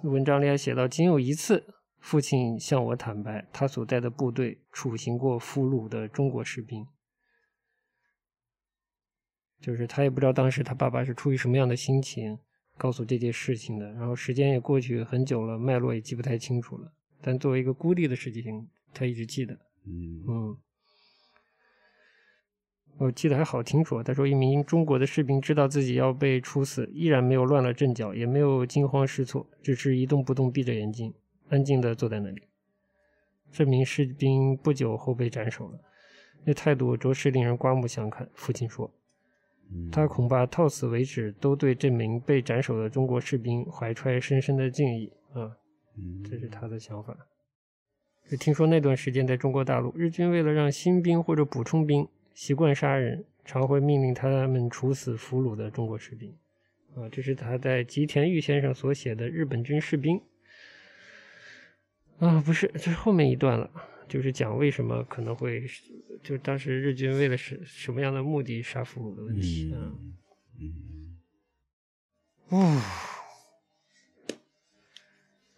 [0.02, 6.86] 文章里还写到，仅有一次，父亲向我坦白，他所在的部队处刑过俘虏的中国士兵。
[9.58, 12.38] 就是他也不知道当时他爸爸是出于什么样的心情
[12.76, 13.92] 告诉这件事情的。
[13.92, 16.92] 然后时间也过去很久了，脉络也记不太清楚了。
[17.20, 19.54] 但作为一个孤立的事情，他一直记得。
[19.86, 20.56] 嗯嗯。
[22.98, 31.12] 我记得还好清楚，他说一名中国的士兵知道自己要被处死，依然没有乱了阵脚，也没有惊慌失措，只是一动不动，闭着眼睛，
[31.48, 32.42] 安静的坐在那里。
[33.50, 35.80] 这名士兵不久后被斩首了，
[36.44, 38.28] 那态度着实令人刮目相看。
[38.34, 38.92] 父亲说，
[39.90, 45.56] 他恐怕到此为止都对这名被斩首的中国士兵怀揣深深的敬意啊，
[46.28, 47.16] 这是他的想法。
[48.30, 52.08] 就听说那段时间在中国大陆，日军为了让新兵或者补充兵。
[52.34, 56.34] 习惯杀人，常会命令他们处死俘虏的中国士兵。
[56.94, 60.18] 啊，这是他在吉田玉先生所写的日本军士兵。
[62.18, 63.70] 啊，不是，这是后面一段了，
[64.08, 65.64] 就是讲为什么可能会，
[66.22, 69.72] 就当时日军为了什什么样的目的杀俘虏的问题。
[69.74, 70.14] 嗯
[70.60, 71.18] 嗯。
[72.48, 72.82] 哦，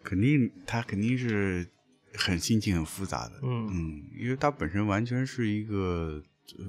[0.02, 1.66] 肯定他肯定是
[2.12, 3.40] 很心情很复杂的。
[3.42, 6.22] 嗯嗯，因为他本身完全是一个。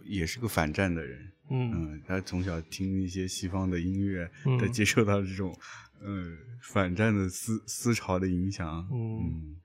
[0.06, 5.54] 也是个反战的人，嗯，他从小听一些西方的音乐，他接受到这种，
[6.00, 9.58] 呃，反战的思思潮的影响，嗯，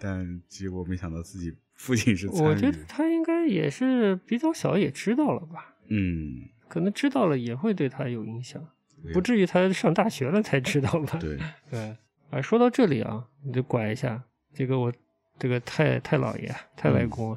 [0.00, 8.66] 但结果没想到自己父亲是参与，我觉得他应该也是比较小，也知道了吧，嗯，可能知道了也会对他有影响，
[9.12, 11.38] 不至于他上大学了才知道吧，对，
[11.70, 11.96] 对，
[12.30, 14.92] 啊，说到这里啊，你就拐一下，这个我
[15.38, 17.36] 这个太太老爷太外公。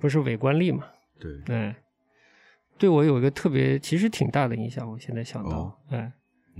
[0.00, 0.84] 不是伪官吏嘛？
[1.20, 1.76] 对，哎，
[2.76, 4.90] 对我有一个特别，其实挺大的影响。
[4.90, 6.12] 我现在想到，哎，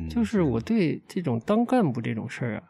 [0.09, 2.63] 就是我对这种当干部这种事儿啊，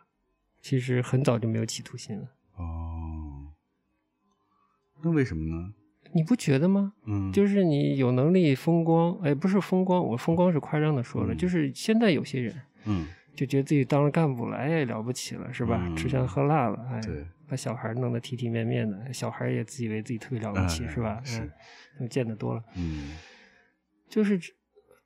[0.63, 2.29] 其实很早就没有企图心了。
[2.57, 3.53] 哦，
[5.03, 5.75] 那为什么呢？
[6.15, 6.93] 你不觉得吗？
[7.07, 15.93] 嗯，就是你有能力风光，哎，不是风光，我风光是夸张的说了，就是现在有些人，嗯，就觉得自己当了干部了，哎，了不起了，是吧？
[15.97, 17.01] 吃香喝辣了，哎，
[17.49, 21.21] 把小孩弄得体体面面的，小孩也自以为自己特别了不起，是吧？
[21.25, 21.51] 是，
[22.09, 22.63] 见得多了。
[22.77, 23.17] 嗯，
[24.09, 24.39] 就是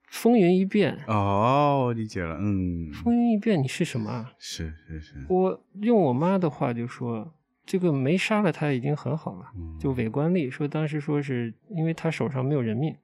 [0.06, 0.98] 风云一变。
[1.06, 2.36] 哦，理解了。
[2.40, 4.30] 嗯，风云一变，你是什么？
[4.38, 5.26] 是是是。
[5.28, 9.46] 我用我妈的话就说，这个没杀了他已经很好了。
[9.78, 12.96] 就韦官吏说，当时说是因为他手上没有人命，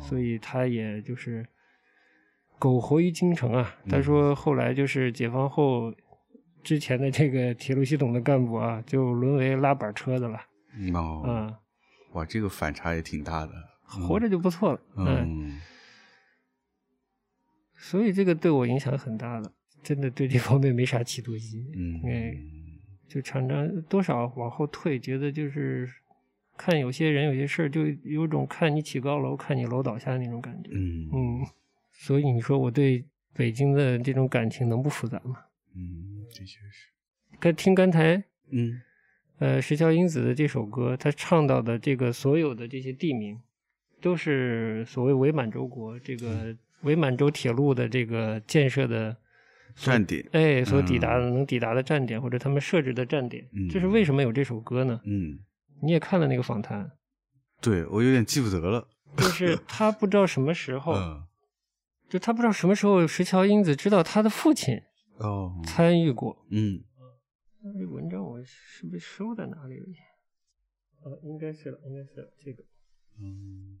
[0.00, 1.46] 所以他也就是
[2.58, 3.74] 苟活于京城啊。
[3.88, 5.92] 他说后来就是解放后。
[6.64, 10.36] 之前的这个铁路系统的干部啊，就沦为拉板车的了。
[10.92, 11.54] 哦，嗯，
[12.14, 13.52] 哇，这个反差也挺大的。
[13.84, 14.80] 活着就不错了。
[14.96, 15.60] 嗯，
[17.76, 21.64] 所以这个对我影响很大的，真的对这方面没啥企图心。
[21.74, 22.36] 嗯，哎，
[23.06, 25.88] 就常常多少往后退，觉得就是
[26.56, 30.70] 看有些人有些事儿，就有种看你起高楼，看你楼倒下那种感觉。
[30.72, 31.46] 嗯嗯，
[31.92, 35.36] 所以你说我对北京的这种感情能不复杂吗？
[35.74, 36.88] 嗯，的确是。
[37.38, 38.80] 该听刚才，嗯，
[39.38, 43.38] 呃，石桥英子的这首歌，他唱到的这个所有的这些地名，
[44.00, 49.16] 都是所谓伪满洲国这个伪满洲铁路的这个建设的
[49.74, 53.48] 站点，哎，所抵达的能抵达的站点，或者他们设置的站点。
[53.70, 55.00] 这是为什么有这首歌呢？
[55.04, 55.38] 嗯。
[55.82, 56.90] 你也看了那个访谈，
[57.60, 58.88] 对我有点记不得了。
[59.18, 60.94] 就是他不知道什么时候，
[62.08, 64.74] 就他不知道什么时候石桥英子知道他的父亲
[65.18, 66.46] 哦参与过。
[66.50, 66.82] 嗯，
[67.62, 69.86] 那这文章我是不是收在哪里了？
[71.04, 72.64] 啊，应该是了，应该是这个。
[73.20, 73.78] 嗯，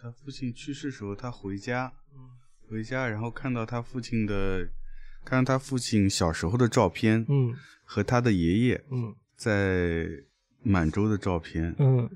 [0.00, 1.92] 他父亲去世时候，他回家，
[2.68, 4.68] 回家然后看到他父亲的，
[5.24, 10.24] 看到他父亲小时候的照片，嗯，和他的爷爷，嗯，在。
[10.62, 12.06] 满洲的照片，嗯，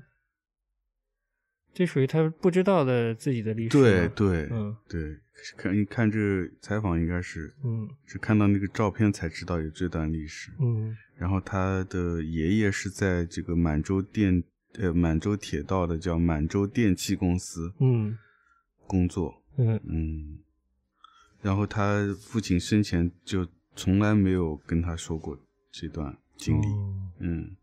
[1.73, 3.69] 这属于他不知道的自己的历史。
[3.69, 5.17] 对对，嗯对，
[5.57, 10.51] 看你看这采访应该是，嗯，是看到那个照片才知道有这段历史。
[10.59, 14.43] 嗯，然后他的爷爷是在这个满洲电
[14.79, 18.17] 呃满洲铁道的叫满洲电气公司，嗯，
[18.87, 20.39] 工作，嗯嗯，
[21.41, 25.37] 然后他父亲生前就从来没有跟他说过
[25.71, 26.67] 这段经历，
[27.19, 27.55] 嗯。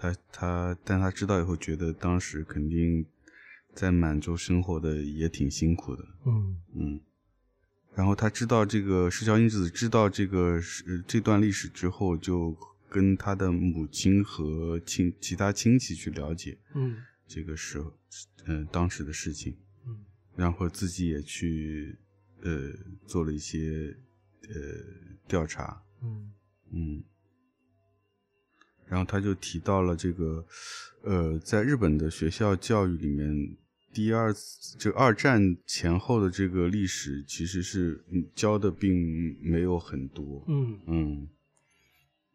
[0.00, 3.04] 他他，但他知道以后，觉得当时肯定
[3.74, 6.04] 在满洲生活的也挺辛苦的。
[6.24, 7.00] 嗯嗯。
[7.96, 12.56] 然后他知道这个石桥英子知道这个是这段历史之后，就
[12.90, 16.58] 跟他的母亲和亲其他亲戚去了解。
[16.74, 16.96] 嗯。
[17.26, 17.92] 这个时候，
[18.46, 19.56] 嗯，当时的事情。
[19.86, 20.04] 嗯。
[20.34, 21.98] 然后自己也去
[22.42, 22.72] 呃
[23.06, 23.96] 做了一些
[24.48, 24.54] 呃
[25.26, 25.82] 调查。
[26.02, 26.32] 嗯
[26.72, 27.04] 嗯。
[28.86, 30.46] 然后他就提到了这个，
[31.02, 33.54] 呃，在日本的学校教育里面，
[33.92, 38.02] 第二次就二战前后的这个历史其实是
[38.34, 40.42] 教的并没有很多。
[40.48, 41.28] 嗯嗯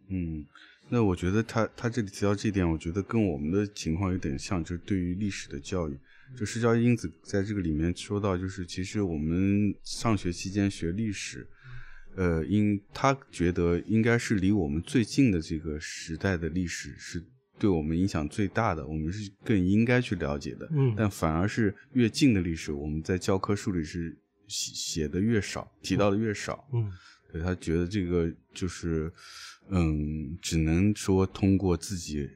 [0.09, 0.45] 嗯，
[0.89, 5.97] 那我觉得他他这里提到这点，我觉得跟我们的情况有点像，就是对于历史的教育，
[6.37, 11.47] 就施教因子在这个里面说到，就是其实我们上学期间学历史。
[12.15, 17.19] 呃，应他觉得应该是离我们最近的这个时代的历史是
[17.57, 20.69] 对我们影响最大的，我们是更应该去了解的。
[20.73, 24.15] 嗯，但反而是越近的历史，我们在教科书里是
[24.47, 26.63] 写写的越少，提到的越少。
[26.71, 26.87] 嗯，
[27.31, 29.11] 对他觉得这个就是，
[29.69, 32.29] 嗯，只能说通过自己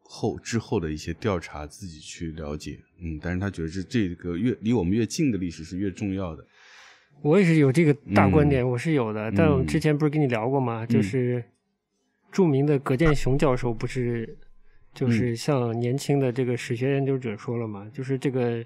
[0.00, 2.80] 后之后的一些调查自己去了解。
[3.00, 6.46] 嗯，但是他觉得这这个越离我们越近的历史是越重要的。
[7.20, 9.30] 我也是有这个大观点，我是有的。
[9.32, 10.86] 但我们之前不是跟你聊过吗？
[10.86, 11.44] 就是
[12.30, 14.38] 著名的葛剑雄教授不是，
[14.94, 18.64] 就是向年轻的这个史学研究者说了嘛，就是这个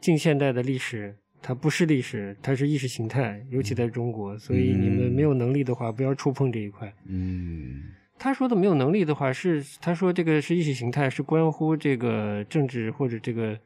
[0.00, 4.38] 近现代的历史，它不是历史，它是意识形态，尤其在中国。
[4.38, 6.90] 所以你们没有能力的话，不要触碰这一块。
[7.04, 7.82] 嗯，
[8.18, 13.58] 他说的没有能力的话，是他说这个是意识形态，是关乎这个政治或者这个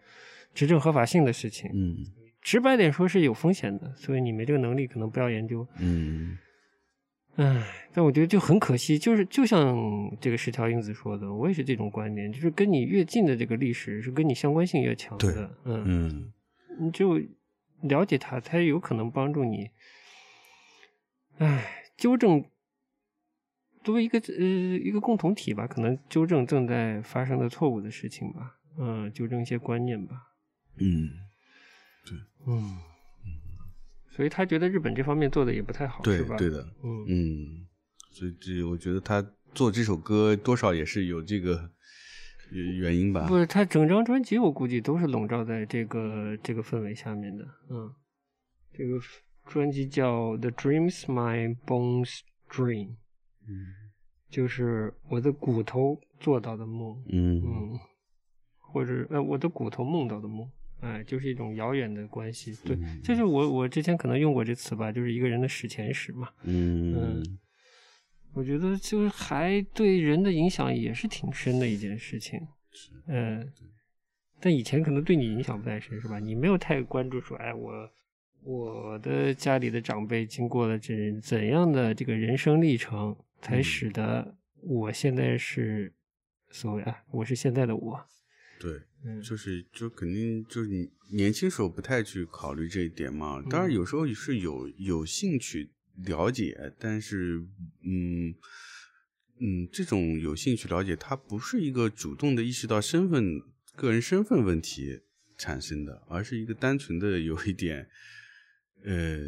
[0.52, 1.70] 执政合法性的事情。
[1.72, 2.04] 嗯。
[2.40, 5.66] 直白点说是有风险的，所以你没这个能力，可能不要研究。
[5.78, 6.38] 嗯，
[7.36, 7.62] 唉，
[7.92, 9.76] 但我觉得就很可惜，就是就像
[10.20, 15.50] 这个石桥英子说的，我也是这种观点，就是跟你越近的这个历史是跟你相关性越强的。
[15.64, 16.32] 嗯嗯，
[16.80, 17.20] 你就
[17.82, 19.70] 了解它，才有可能帮助你，
[21.38, 22.44] 唉，纠正
[23.84, 30.34] 作为一个呃一个共同体吧，可能纠正正在发生的错误的事情吧，嗯，纠正一些观念吧。
[30.76, 31.10] 嗯。
[32.04, 32.78] 对嗯
[34.10, 36.36] 所以他觉得日本这方面做的也不太好，对是吧？
[36.36, 37.66] 对的，嗯嗯，
[38.10, 41.70] 所以这我觉得他做这首歌多少也是有这个
[42.50, 43.26] 原因吧。
[43.26, 47.44] 不是，他整张专辑我估计都是笼罩在这个这个氛围下面的。
[47.70, 47.92] 嗯，
[48.72, 48.98] 这个
[49.46, 52.86] 专辑叫《The Dreams My Bones Dream》，
[53.48, 53.66] 嗯，
[54.28, 57.78] 就是我的骨头做到的梦，嗯嗯，
[58.58, 60.48] 或者呃我的骨头梦到的梦。
[60.80, 67.20] 哎，就是一种遥远的关系，对，就是我我之前可能用过这词吧，就是一个人的史前史嘛，嗯，
[68.38, 72.40] 我觉得就是还对人的影响也是挺深的一件事情，
[73.08, 73.52] 嗯，
[74.38, 76.20] 但以前可能对你影响不太深，是吧？
[76.20, 77.90] 你没有太关注说，哎，我
[78.44, 85.92] 我的家里的长辈经过了怎怎样的这个人生历程，才使得我现在是
[86.50, 88.00] 所谓啊，我是现在的我。
[88.60, 93.42] 对，就是就肯定就是你年轻时候不太去考虑这一点嘛。
[93.50, 95.70] 当然有时候是有有兴趣
[96.06, 97.44] 了解，但是
[97.84, 98.34] 嗯
[99.40, 103.40] 嗯，这种有兴趣了解，它不是一个主动的意识到身份、
[103.76, 105.00] 个人身份问题
[105.36, 107.88] 产生的，而是一个单纯的有一点。
[108.84, 109.18] 呃，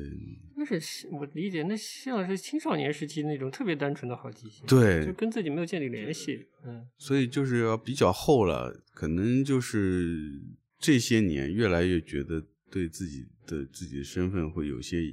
[0.57, 10.41] 那是我理解，那像是青少年时期那种特别单纯的好奇心，对，就跟自己没有建立联系，嗯，所以就是要比较厚了，可能就是
[10.79, 15.13] 这些年越来越觉得对自己的自己的身份会有些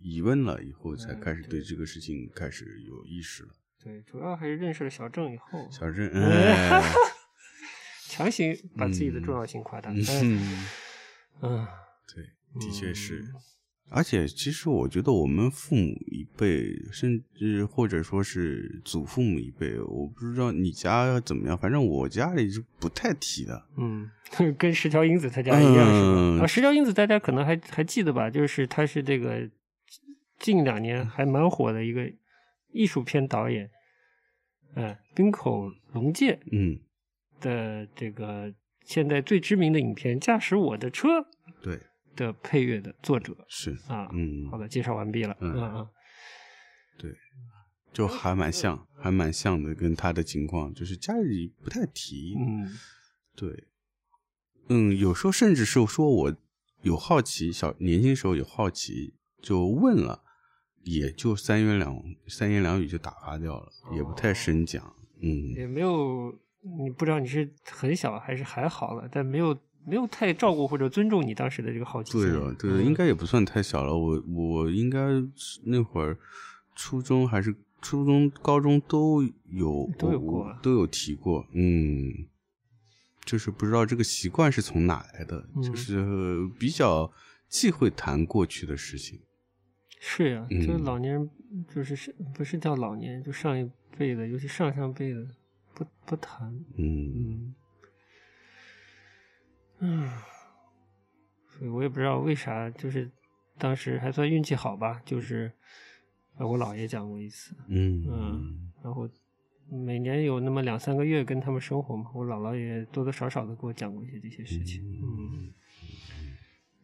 [0.00, 3.50] 疑问了，以后才开始对这个事情开始有意识了。
[3.82, 6.82] 对，主要还是认识了小郑以后，小郑， 哎，
[8.08, 10.66] 强行把自己的重要性夸大，嗯，
[11.42, 11.66] 嗯，
[12.14, 12.24] 对，
[12.60, 13.24] 的确是。
[13.92, 23.66] 而且，其实我觉得我们父母一辈，甚至或者说是祖父母一辈，我不知道你家怎么样，反正我家里是不太提的。
[23.78, 24.08] 嗯，
[24.56, 26.44] 跟石桥英子他家一样是吧？
[26.44, 28.30] 啊，石桥英子大家可能还还记得吧？
[28.30, 29.50] 就是他是这个
[30.40, 32.12] 近两年还蛮火的一个
[32.72, 33.70] 艺术片导演，
[34.74, 36.80] 嗯，冰口龙介，嗯，
[37.38, 38.52] 的这个
[38.84, 41.20] 现在最知名的影片《驾驶我的车》。
[41.62, 41.78] 对。
[42.16, 43.70] 的配乐的作者是。
[43.86, 45.54] 啊，嗯，好的，介绍完毕了，嗯。
[45.54, 45.88] 嗯，
[46.98, 47.14] 对，
[47.92, 52.68] 就还蛮像，还蛮像的，跟他的情况就是家里不太提，嗯，
[53.36, 53.68] 对，
[54.68, 56.36] 嗯，有时候甚至是说我
[56.82, 60.24] 有好奇，小年轻时候有好奇就问了，
[60.82, 69.58] 也就三言两三言两语就打发掉了，也不太深讲，嗯，也没有，你不知道你是很小还是还好了，但没有。
[69.82, 72.20] 没有太照顾或者尊重你当时的这个好奇心。
[72.20, 73.96] 对啊，对，应该也不算太小了。
[73.96, 74.98] 我我应该
[75.64, 76.18] 那会儿
[76.76, 81.46] 初中还是初中、高中都有都有过都有提过。
[81.54, 82.12] 嗯，
[83.24, 87.10] 就是不知道这个习惯是从哪来的，就是比较
[87.48, 89.18] 忌讳谈过去的事情。
[90.02, 91.30] 是呀，就老年人
[91.68, 95.28] 就是是不是叫老年，就上一辈的，尤其上上辈的
[95.74, 96.48] 不不谈。
[96.78, 97.12] 嗯。
[97.14, 97.54] 嗯。
[99.80, 100.10] 嗯，
[101.48, 103.10] 所以我也不知道为啥，就是
[103.58, 105.52] 当时还算运气好吧，就是
[106.38, 108.02] 我姥爷讲过一次，嗯。
[108.08, 109.06] 嗯，然后
[109.70, 115.52] 每年有那么两三个月跟他们生活嘛，我姥姥也多多少少的给我讲过一些这些事情，嗯，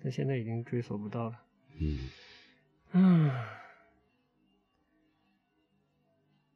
[0.03, 1.37] 但现在已经追索不到了，
[1.81, 1.99] 嗯
[2.93, 3.31] 嗯，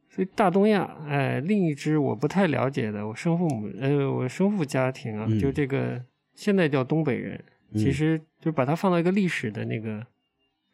[0.09, 6.05] 所以大东亚，哎，另一支我不太了解的，我生父母，呃，我生父家庭啊，就这个。
[6.33, 10.07] 现在叫东北人，其实就把它放到一个历史的那个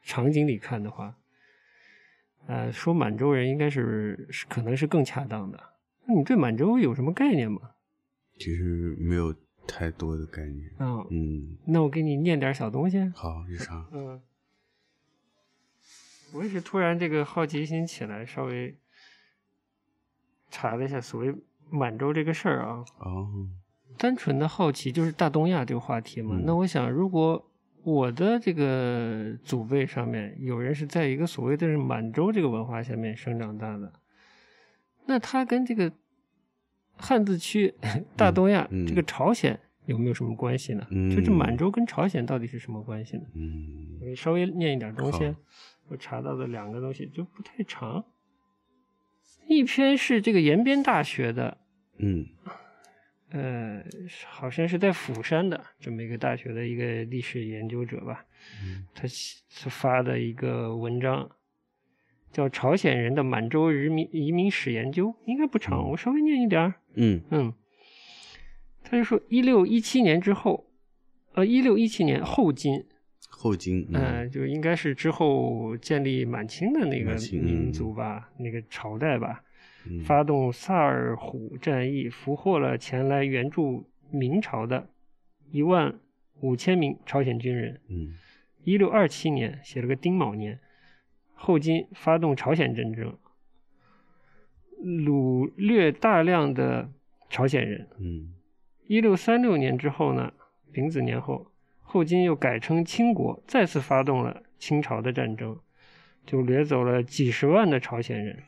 [0.02, 1.16] 场景里看的话，
[2.46, 5.60] 呃，说满洲人应该是是可能是更恰当的。
[6.06, 7.60] 那你对满洲有什么概念吗？
[8.38, 9.34] 其实没有
[9.66, 10.70] 太多的概念。
[10.78, 13.00] 嗯嗯，那我给你念点小东西。
[13.16, 13.84] 好，有啥？
[13.90, 14.20] 嗯，
[16.32, 18.76] 我也是突然这个好奇心起来，稍微
[20.50, 21.34] 查了一下所谓
[21.70, 22.84] 满洲这个事儿啊。
[22.98, 23.48] 哦。
[23.98, 26.38] 单纯的好奇就是大东亚这个话题嘛？
[26.44, 27.50] 那我想，如果
[27.82, 33.90] 我的这个祖辈上面有人是在一个所谓的是满洲这个文化下面生长大的，
[35.06, 35.90] 那他跟这个
[36.98, 37.72] 汉字区
[38.16, 40.86] 大东亚这个朝鲜有没有什么关系呢？
[41.10, 43.22] 就这满洲跟朝鲜到底是什么关系呢？
[43.34, 45.34] 嗯，我稍微念一点东西，
[45.88, 48.04] 我查到的两个东西就不太长，
[49.46, 51.58] 一篇是这个延边大学的，
[51.98, 52.26] 嗯。
[53.30, 53.82] 呃，
[54.24, 58.24] 好像是在釜山的这么一个大学的一个历史研究者吧，
[58.94, 59.02] 他
[59.52, 61.28] 他发的一个文章，
[62.30, 67.20] 叫《朝鲜人的满洲移民移民史研究》，应该不长，我稍微念一点嗯。
[67.32, 67.52] 嗯，
[68.84, 70.70] 他就说，一六一七年之后，
[71.34, 72.86] 呃，一六一七年后金，
[73.38, 79.42] 后金，嗯，就应该是之后建立满清的那个民族吧，那个朝代吧。
[80.04, 84.88] 发动萨尔浒战役，俘获了前来援助明朝的
[85.52, 86.00] 一万
[86.40, 87.80] 五千名朝鲜军人。
[87.88, 88.14] 嗯，
[88.64, 90.58] 一六二七年写了个丁卯年，
[91.34, 93.16] 后金发动朝鲜战争，
[94.82, 96.90] 掳掠大量的
[97.30, 97.86] 朝鲜人。
[98.00, 98.34] 嗯，
[98.88, 100.32] 一六三六年之后呢，
[100.72, 101.52] 丙子年后，
[101.88, 105.58] 后金又改称清国，再次发动了清朝的战争，
[106.26, 108.42] 就掠走了几十万的朝鲜人。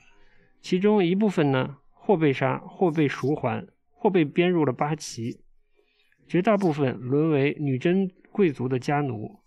[0.61, 5.41] 其中一部分呢，或被杀，或被赎还，或被编入了八旗，
[6.27, 9.39] 绝大部分沦为女真贵族的家奴。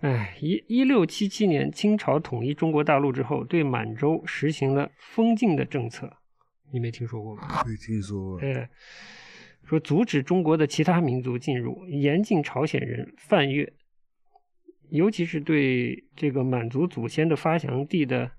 [0.00, 6.18] 哎，一一六七七年，清朝统一中国大陆之后，对满洲实行了封禁的政策，
[6.72, 7.64] 你没听说过吗？
[7.66, 8.40] 没听说过。
[8.40, 8.70] 哎，
[9.64, 13.72] 说阻止中国的其他民族进入，严禁朝鲜人犯越，
[14.90, 18.32] 尤其是对这个满族祖先的发祥地的。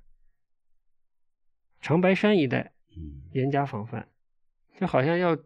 [1.82, 2.72] 长白山一带
[3.34, 4.08] 严加防范，
[4.80, 5.38] 就好像要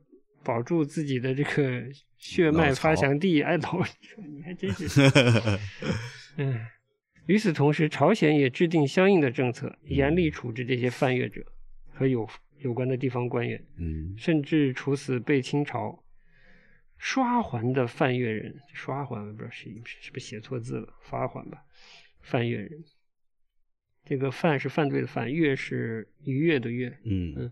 [0.42, 1.84] 保住自己的这个
[2.18, 3.42] 血脉发祥地。
[3.42, 3.84] 哎，老
[4.26, 4.88] 你还真是。
[6.38, 6.66] 嗯，
[7.26, 11.44] 与此同时，朝鲜也制定相应的政策，严厉处置这些犯越者
[11.92, 12.26] 和有
[12.60, 13.62] 有关的地方官员。
[13.78, 16.04] 嗯，甚至处死被清朝
[16.98, 18.56] 刷还的犯越人。
[18.74, 21.64] 刷还不知道是是不是写错字了，发还吧。
[22.22, 22.84] 犯越人，
[24.04, 26.90] 这个犯是犯罪的犯，越是愉悦的越。
[27.06, 27.52] 嗯嗯。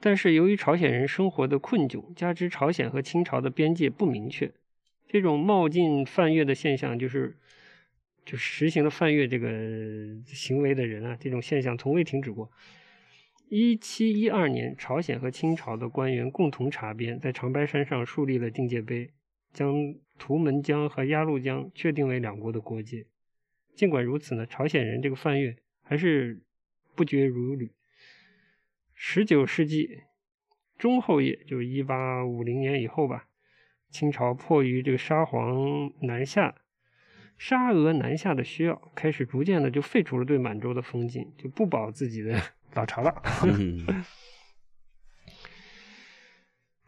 [0.00, 4.52] 但是由于朝鲜人生活的困窘，加之朝鲜和清朝的边界不明确，
[5.08, 7.36] 这种冒进犯越的现象，就是
[8.24, 9.50] 就实行了犯越这个
[10.26, 12.48] 行为的人啊，这种现象从未停止过。
[13.50, 19.10] 一七一二年，朝鲜和清朝的官员共同查边，在长白山上树立了境界碑，
[19.54, 23.06] 将图们江和鸭绿江确定为两国的国界。
[23.74, 26.42] 尽管如此呢，朝鲜人这个犯越还是
[26.94, 27.72] 不绝如缕。
[28.92, 30.02] 十九世纪
[30.76, 33.28] 中后叶，就是一八五零年以后吧，
[33.88, 36.54] 清朝迫于这个沙皇南下、
[37.38, 42.38] 沙俄南下的需要，开始逐渐的就废除了对满洲的封禁，就不保自己的
[42.74, 43.22] 老巢了，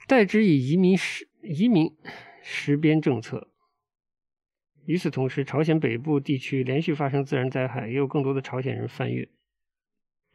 [0.07, 1.97] 代之以移民实移民
[2.43, 3.49] 实边政策。
[4.87, 9.28] 与此同时，朝鲜北部地区连续发生自然灾害，也有更多的朝鲜人翻越，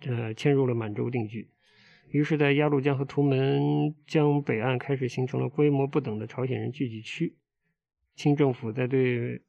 [0.08, 1.50] 呃，迁入了满洲定居。
[2.10, 7.36] 于是，在鸭绿江和图们江北岸开始形成了规模不等的朝鲜人聚集区。
[8.16, 9.42] 清政府在对，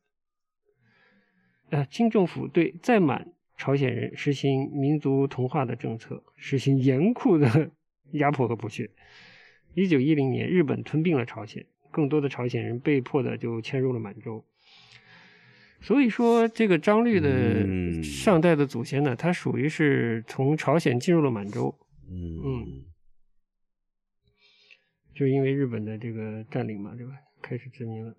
[1.70, 7.70] 呃，清政府对在满朝鲜人实行民族同化的政策，实行严酷的
[8.12, 8.90] 压迫和剥削。
[9.74, 14.44] 一九一零年，日本吞并了朝鲜，更多的朝鲜人被迫的就迁入了满洲。
[15.80, 21.78] 所以说，这个张律的上代的祖先呢，他属于是从朝鲜进入了满洲，
[22.08, 22.84] 嗯，
[25.14, 27.12] 就因为日本的这个占领嘛，对吧？
[27.42, 28.16] 开始殖民了。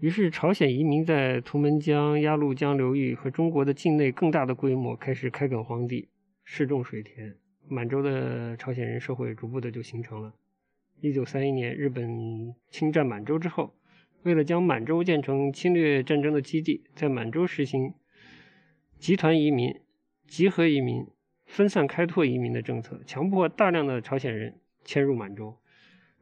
[0.00, 6.08] 于是，朝鲜移民在图们江、鸭绿江流域和中国的境内更大的规模开始开垦荒地、
[6.44, 7.36] 试种水田，
[7.68, 10.34] 满洲的朝鲜人社会逐步的就形成了。
[11.00, 13.74] 一九三一年，日本侵占满洲之后。
[14.24, 17.92] 为了将满洲建成侵略战争的基地，在满洲实行
[18.96, 19.80] 集团移民、
[20.28, 21.08] 集合移民、
[21.44, 25.56] 分散开拓移民的政策，强迫大量的朝鲜人迁入满洲。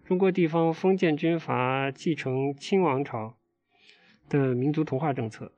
[0.02, 3.36] 中国地方封建军阀继承清王朝
[4.30, 5.52] 的民族同化政策，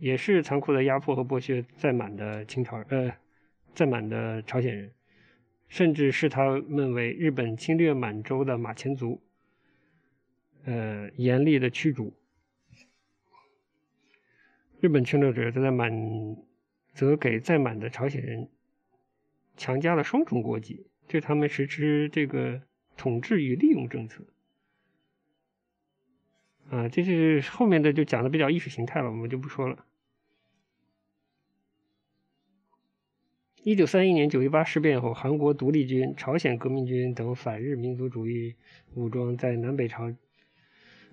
[0.00, 3.14] 也是残酷的压迫和剥削在满的清朝呃
[3.72, 4.90] 在满的朝鲜人，
[5.68, 9.20] 甚至视他们为日本侵略满洲的马前卒。
[10.64, 12.14] 呃，严厉的驱逐。
[14.80, 15.92] 日本侵略者则在满，
[16.94, 18.48] 则给在满的朝鲜人
[19.56, 22.62] 强加了双重国籍，对他们实施这个
[22.96, 24.24] 统治与利用政策。
[26.70, 29.84] 啊，这是后面的就讲的比较意识形态了，我们就不说了。
[33.62, 38.56] 一九三一年九一八事变后，韩国独立军、朝鲜革命军等反日民族主义
[38.94, 40.14] 武装在南北朝。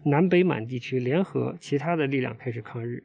[0.04, 3.04] 南北满地区联合其他的力量开始抗日，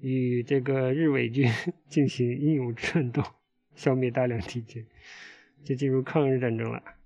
[0.00, 1.50] 与这个日伪军
[1.88, 3.22] 进行英勇战斗，
[3.74, 4.86] 消灭大量敌军，
[5.64, 6.99] 就进入抗日战争了。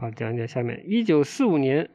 [0.00, 1.90] 好，讲讲下面，一九四五年，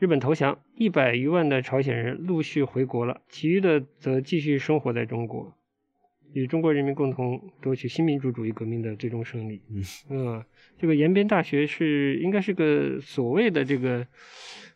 [0.00, 5.56] 日本投降，一百余万的朝鲜人陆续回国了，其余的则继续生活在中国。
[6.32, 9.62] 与中国人民共同夺取新民主主义革命的最终胜利。
[10.10, 10.44] 嗯，
[10.76, 14.04] 这个延边大学是应该是个所谓的这个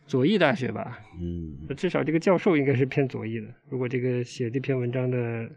[0.07, 1.01] 左翼大学吧？
[1.21, 3.53] 嗯，至少这个教授应该是偏左翼的。
[3.69, 5.51] 如果这个写这篇文章的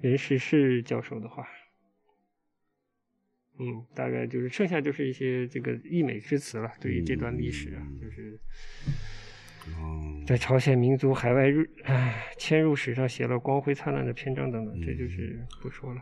[0.00, 1.44] 人是是教授的话，
[3.58, 6.70] 嗯，大概就是剩下就是一些这个溢美之词了。
[6.80, 8.38] 对于这段历史啊，就是。
[10.26, 16.00] 在朝鲜民族海外入唉迁入史上写了光辉灿烂的篇章等等，这就是不说了。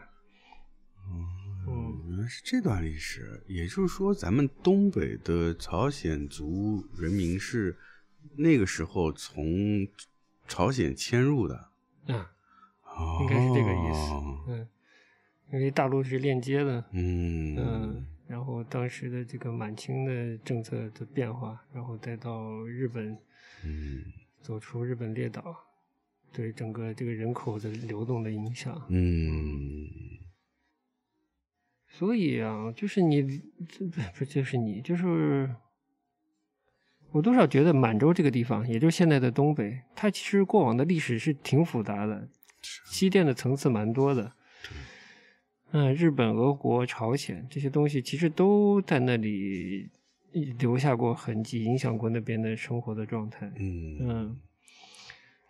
[1.68, 7.76] 哦，原来是这段历史，也就是说，咱们东北的朝鲜族人民是
[8.36, 9.86] 那个时候从
[10.48, 11.70] 朝鲜迁入的。
[12.08, 12.16] 嗯，
[13.20, 14.12] 应该是这个意思。
[14.48, 14.66] 嗯，因
[15.60, 16.84] 为大陆是链接的。
[16.92, 23.18] 嗯嗯，然后当时的这个满清的政策的变化，然后再到日本。
[23.64, 24.02] 嗯，
[24.40, 25.54] 走出日本列岛，
[26.32, 28.76] 对整个这个人口的流动的影响。
[28.88, 29.86] 嗯，
[31.86, 33.22] 所以啊，就是你，
[34.18, 35.54] 不就是你，就是
[37.12, 42.28] 我多少觉得满洲这个地方，也就是现在的东北，它其实过往的历史是挺复杂的。
[42.86, 44.32] 积淀的层次蛮多的。
[45.72, 49.88] 嗯，日本、俄国、朝鲜这些东西其实都在那里
[50.58, 53.50] 留下过痕迹，影响过那边的生活的状态。
[53.56, 54.36] 嗯嗯，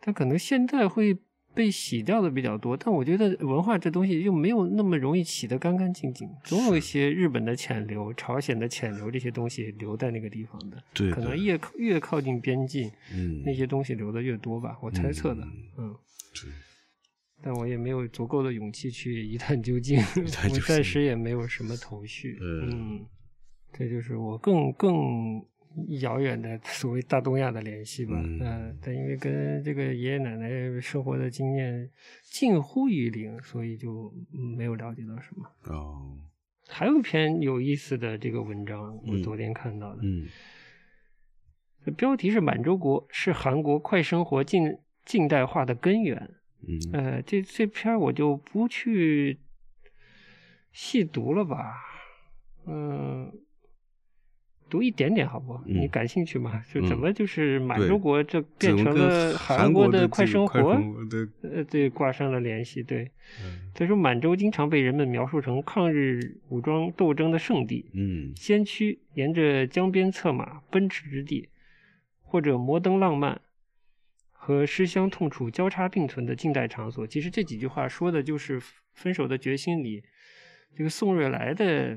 [0.00, 1.18] 但可能现在会
[1.54, 2.76] 被洗掉的比较多。
[2.76, 10.82] 但我觉得文化这东西又没有那么容易洗得干干净净，总有一些日本的潜流、朝鲜的潜流这些东西留在那个地方的。
[10.94, 15.42] 对，可能越越靠近边境，嗯，那些东西留的越多吧，我猜测的。
[15.76, 15.94] 嗯。
[17.42, 22.38] 但我也没有足够的勇气去一探究竟， 我暂时也没有什么头绪。
[22.40, 23.04] 嗯，
[23.72, 25.44] 这就是我更更
[26.00, 28.14] 遥远的 所谓大东亚的联系吧。
[28.16, 31.90] 嗯，但因为跟这个爷爷奶奶生活的经验
[32.22, 34.12] 近乎于零，所以就
[34.56, 35.50] 没有了解到什么。
[35.64, 36.16] 哦，
[36.68, 40.00] 还有一篇有意思的这个文章，我昨天看到的。
[40.02, 40.28] 嗯，
[41.96, 46.30] 标题是“满洲国是韩国快生活近近代化的根源”。
[46.66, 49.38] 嗯，呃，这这篇我就不去
[50.72, 51.74] 细读了吧，
[52.66, 53.32] 嗯，
[54.70, 55.60] 读一点点好不？
[55.66, 56.62] 你感兴趣吗？
[56.72, 60.80] 就怎么就是满洲国这变成了韩国的快生活？
[61.42, 62.82] 呃，对，挂上了联系。
[62.82, 63.10] 对，
[63.74, 71.48] 他说满洲经常被人们描述成抗日武装斗争的圣地，嗯，先驱沿着江边策马奔驰之地，
[72.22, 73.40] 或者摩登浪漫。
[74.44, 78.60] 和思乡痛楚交叉并存的近代场所，其实这几句话说的就是
[78.92, 80.02] 分手的决心里，
[80.76, 81.96] 这个宋瑞来的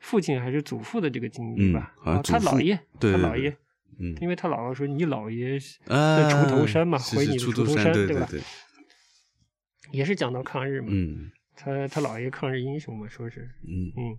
[0.00, 1.94] 父亲还是祖父的这个经历吧？
[2.02, 3.56] 啊，他姥爷，他姥爷，
[4.00, 8.28] 嗯，因为他姥姥说你姥爷在锄头山嘛，回你的锄头山，对吧？
[9.92, 14.18] 也是讲到抗日嘛，嗯，他他姥爷抗日英雄嘛，说是，嗯嗯，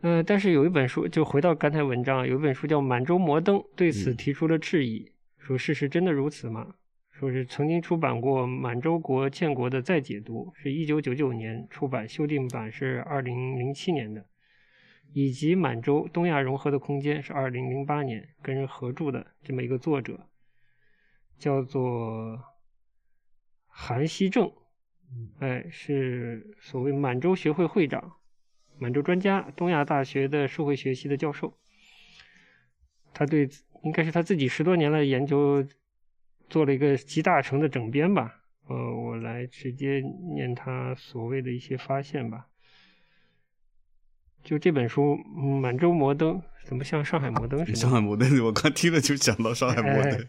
[0.00, 5.12] 嗯，但是有一本书，就回到刚才文章，有一本书叫《满洲摩登》，对此提出了质疑。
[5.44, 6.74] 说事实真的如此吗？
[7.10, 14.26] 说是曾经出版过满洲国建国的再解读，是一九九九年出版，修订版是二零零七年的，
[15.12, 20.26] 以及满洲东亚融合的空间是二零零八年跟人合著的这么一个作者，
[21.38, 22.40] 叫做
[23.66, 24.50] 韩熙正，
[25.40, 28.14] 哎，是所谓满洲学会会长、
[28.78, 31.58] 满洲专家、东亚大学的社会学系的教授，
[33.12, 33.46] 他对。
[33.84, 35.64] 应该是他自己十多年来研究
[36.48, 38.40] 做了一个集大成的整编吧。
[38.66, 40.02] 呃，我来直接
[40.34, 42.46] 念他所谓的一些发现吧。
[44.42, 45.16] 就这本书
[45.60, 47.74] 《满洲摩登》，怎么像上海摩登 似的？
[47.78, 50.26] 上海摩登，我刚听了就想到上海摩登。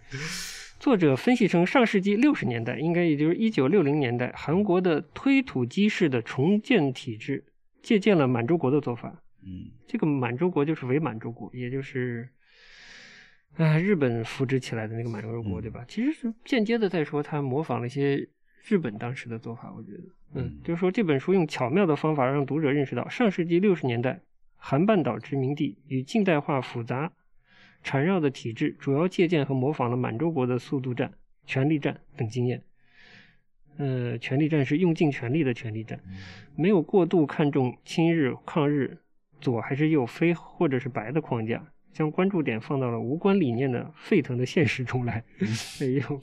[0.78, 7.46] 作者分析成上世纪六十年代，应该也就是一九六零年代，韩国的推土机式的重建体制
[7.82, 9.24] 借鉴了满洲国的做法。
[9.44, 12.28] 嗯，这个满洲国就是伪满洲国，也就是。
[13.58, 15.86] 啊，日本扶植起来的那个满洲国，对吧？
[15.88, 18.28] 其实是间接的在说他模仿了一些
[18.64, 19.74] 日本当时的做法。
[19.76, 20.04] 我觉得，
[20.34, 24.20] 嗯，就是说这本书用巧妙的方法让读者认识到，上世纪六十年代
[24.58, 27.14] 韩半岛殖民地与近代化复杂
[27.82, 31.14] 缠绕的体制，主要借鉴和模仿了满洲国的速度战、
[31.46, 32.62] 权力战等经验。
[33.78, 36.00] 呃，权力战是用尽全力的权力战，
[36.56, 38.98] 没有过度看重亲日、抗日、
[39.40, 41.72] 左还是右、非或者是白的框架。
[41.96, 45.24] 将关注点放到了无关理念的沸腾的现实中来。
[45.80, 46.20] 哎呦，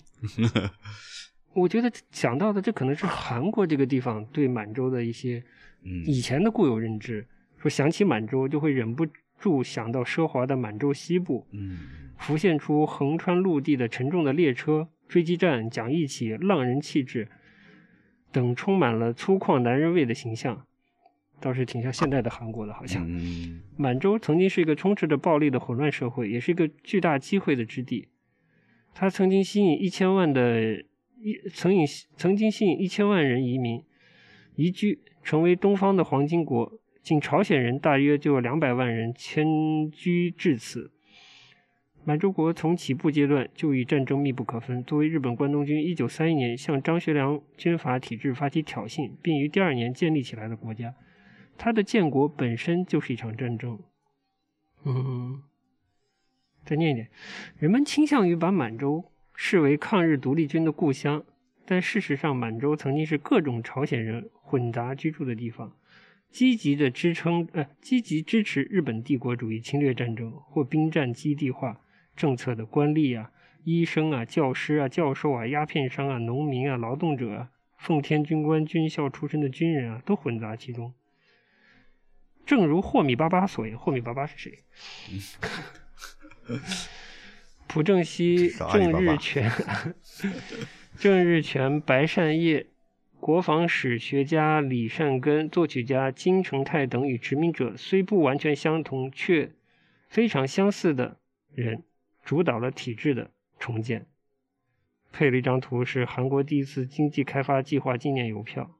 [1.54, 5.42] 我觉得想到的这可能是韩国这个地方对满洲的一些
[6.04, 7.26] 以前的固有认知。
[7.56, 9.06] 说想起满洲，就会忍不
[9.38, 11.46] 住想到奢华的满洲西部，
[12.18, 17.28] 浮现出横穿陆地的沉重的列车、追击战、讲义气、浪人气质
[18.30, 20.66] 等充满了粗犷男人味的形象。
[21.42, 23.04] 倒是挺像现代的韩国的，好像。
[23.76, 28.08] 满洲曾经是一个充斥着暴力的混乱社会，也是一个巨大机会的之地。
[28.94, 30.76] 它曾经吸引一千万的
[31.20, 31.84] 一曾引
[32.16, 33.82] 曾经吸引一千万人移民
[34.54, 36.78] 移居，成为东方的黄金国。
[37.02, 39.44] 仅朝鲜人大约就有两百万人迁
[39.90, 40.92] 居至此。
[42.04, 44.84] 满洲国从起步阶段就与战争密不可分。
[44.84, 50.94] 作为日本关东军一九三一年向张学良军阀体制发起挑衅，并于第二年建立起来的国家。
[51.56, 53.78] 它的建国本身就是一场战争。
[54.84, 55.42] 嗯，
[56.64, 57.08] 再念一点，
[57.58, 61.24] 人们倾向于把满洲视为抗日独立军的故乡，
[61.64, 65.76] 但事实上，满洲曾经是各种朝鲜人混杂居住的地方，
[66.30, 71.80] 积极的支撑呃，积极支持日本帝国主义侵略战争或兵站基地化
[72.16, 73.30] 政策的官吏啊、
[73.62, 80.92] 医生啊、教师啊、教授啊、鸦片商啊、农民啊、劳动者啊、奉天军官、军校出身的军人啊，都混杂其中。
[82.44, 84.58] 正如霍米巴巴所言，霍米巴巴是谁？
[87.68, 89.50] 朴正熙郑日全
[90.98, 92.66] 郑 日全、白善业、
[93.18, 99.52] 国防史学家李善根、作曲家金成泰等与殖民者虽不完全相同，却
[100.08, 101.16] 非常相似的
[101.54, 101.84] 人，
[102.22, 104.06] 主导了体制的重建。
[105.10, 108.78] 配了一张图，是韩国第一次经济开发计划纪念邮票，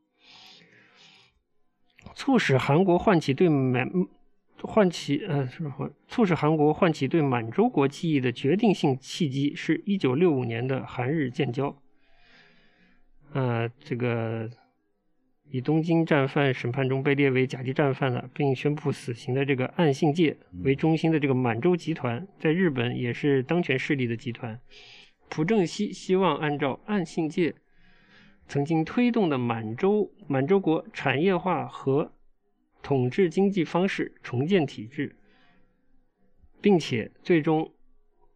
[2.14, 3.90] 促使韩国唤起对满
[4.62, 5.64] 唤起呃，是
[6.06, 11.76] 促使韩国唤起对满洲国记忆的决定性契机，是一九六五年的韩日建交。
[13.32, 14.48] 呃，这个
[15.50, 24.60] 以东京战犯审判中被列为甲级战犯的，并宣布死刑的这个岸信介为中心的这个满洲集团，在日本也是当权势力的集团。
[25.28, 27.54] 朴正熙希望按照岸信介
[28.52, 32.12] 曾经推动的满洲满洲国产业化和
[32.82, 35.16] 统治经济方式重建体制，
[36.60, 37.72] 并且最终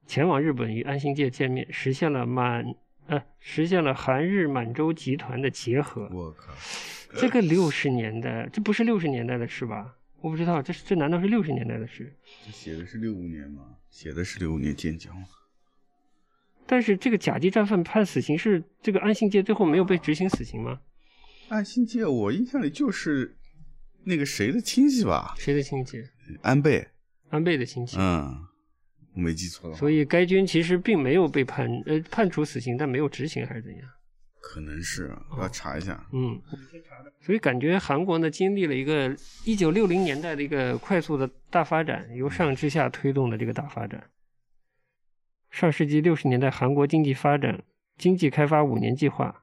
[0.06, 2.64] 前往日本与安信介见面，实现了满
[3.08, 6.08] 呃实现了韩日满洲集团的结合。
[6.10, 6.50] 我靠，
[7.18, 9.98] 这个六十年代，这不是六十年代的事吧？
[10.22, 12.10] 我不知道，这这难道是六十年代的事？
[12.42, 13.76] 这写的是六五年吗？
[13.90, 15.10] 写的是六五年建交。
[16.66, 20.80] 但是这个甲级战犯判死刑是这个安信介最后没有被执行死刑吗？
[21.48, 23.36] 安信介，我印象里就是。
[24.08, 25.34] 那个谁的亲戚吧？
[25.36, 26.00] 谁的亲戚？
[26.40, 26.86] 安倍。
[27.28, 27.96] 安倍的亲戚。
[27.98, 28.38] 嗯，
[29.16, 29.80] 我没记错的话。
[29.80, 33.82] 所以该军其实并没有被判呃判处死刑，但没有执行还是怎样？
[34.40, 36.06] 可能是，我要查一下。
[36.12, 36.40] 嗯。
[37.20, 39.12] 所以感觉韩国呢经历了一个
[39.44, 44.00] 一九六零年代的一个快速的大发展，由上至下推动的这个大发展。
[45.56, 47.62] 上世纪六十年代，韩国经济发展
[47.96, 49.42] 经济开发五年计划。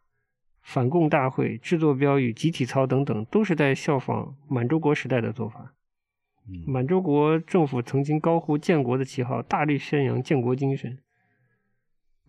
[0.61, 5.74] 反共大会、制作标语、集体操等等，都是在效仿满洲国时代的做法。
[6.68, 10.99] 满洲国政府曾经高呼建国的旗号，大力宣扬建国精神。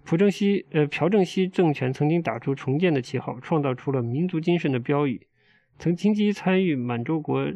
[0.02, 5.26] 朴正熙，呃，朴正熙政权曾经打出重建的旗号，创造出了民族精神的标语。
[5.78, 7.52] 曾积极参与满洲国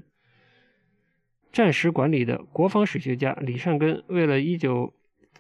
[1.50, 4.92] 战时管理的国防史学家李善根，为了一九，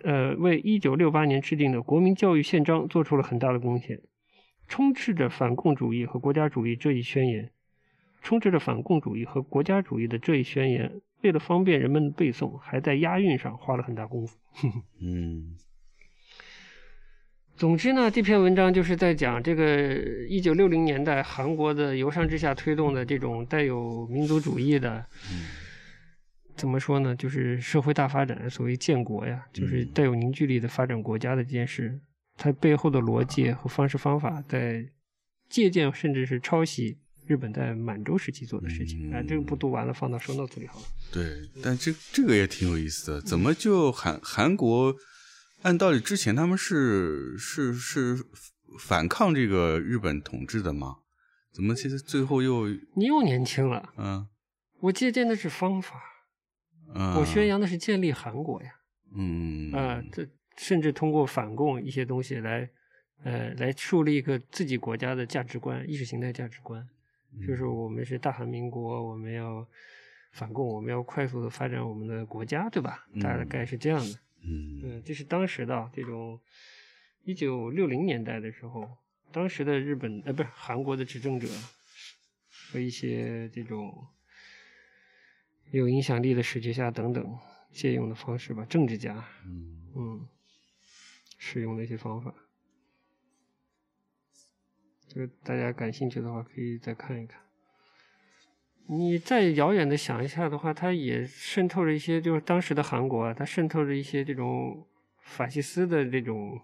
[0.02, 4.00] 呃，为一九六八年制定的国民教育宪章做出了很大的贡献。
[4.66, 7.50] 充斥着反共主义和国家主义这一宣言，
[8.20, 14.36] 充斥着反共主义和国家主义的这一宣言，为了方便人们背诵，还在押韵上花了很大功夫。
[15.00, 15.56] 嗯，
[17.56, 19.94] 总之呢，这篇文章就是在讲这个
[20.28, 25.06] 一九六零年代韩国的由上至下推动的这种带有民族主义的，
[26.58, 27.14] 怎么说呢？
[27.14, 32.00] 就是社会大发展，所谓建国呀，就是带有凝聚力的发展国家的这件事。
[32.36, 34.84] 它背后的逻辑和方式方法，在
[35.48, 39.12] 借鉴甚至是抄袭日本在满洲时期做的事情。
[39.12, 40.84] 哎，这个不读完了，放到收 notes 里好了。
[41.12, 43.20] 对，但这这个也挺有意思的。
[43.22, 44.94] 怎么就韩韩国？
[45.62, 48.24] 按道理之前他们是是是
[48.78, 50.98] 反抗这个日本统治的吗？
[51.52, 53.92] 怎么现在最后又你又年轻了？
[53.96, 54.28] 嗯，
[54.78, 55.96] 我借鉴的是方法，
[56.94, 58.70] 嗯，我宣扬的是建立韩国呀。
[59.14, 60.28] 嗯啊，这。
[60.60, 62.68] 甚至通过反共一些东西来，
[63.22, 66.84] 呃，来树立一个自己国家的价值观、意识形态价值观，
[67.46, 69.64] 就是我们是大韩民国，我们要
[70.32, 73.06] 反共，我们要快速的发展我们的国家，对吧？
[73.20, 74.18] 大概是这样的。
[74.42, 76.40] 嗯，这是当时的这种
[77.22, 78.84] 一九六零年代的时候，
[79.30, 81.46] 当时的日本呃，不是韩国的执政者
[82.50, 83.94] 和一些这种
[85.70, 87.38] 有影响力的史学家等等
[87.72, 89.24] 借用的方式吧，政治家。
[89.44, 90.28] 嗯嗯。
[91.40, 92.34] 使用的一些方法，
[95.06, 97.40] 这个大家感兴趣的话，可以再看一看。
[98.88, 104.84] 你再遥远的想一下的话，它也渗透着一些，就是当时的韩国，它渗透着一些这种
[105.20, 106.60] 法西斯的这种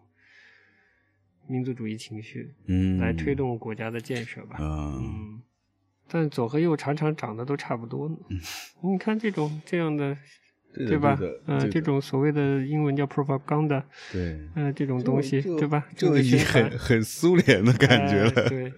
[1.47, 4.57] 民族主义情绪，嗯，来推动国家的建设吧。
[4.59, 5.34] 嗯，
[6.09, 8.17] 但左和右常常长得都差不多呢。
[8.83, 10.17] 你看这种这样的。
[10.77, 11.17] 对吧？
[11.47, 13.81] 嗯，这种所谓的英文叫 propaganda，
[14.11, 15.87] 对，嗯，这种东西，对吧？
[15.97, 18.49] 就已经很很苏联的感觉了。
[18.49, 18.73] 对，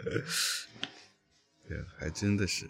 [1.66, 2.66] 对，还真的是，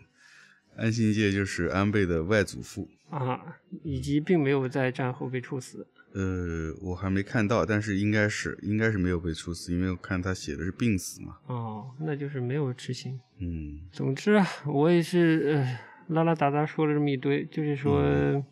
[0.77, 5.89] 安信介就是安倍的外祖父啊，以及并没有在战后被处死。
[6.15, 11.39] 呃，我还没看到，但是应该是，应该是没有被处死，因为我看他写的是病死嘛。
[11.47, 13.21] 哦，那就是没有执行。
[13.39, 15.79] 嗯，总之啊，我也是呃，
[16.15, 18.45] 拉拉杂杂说了这么一堆，就是说。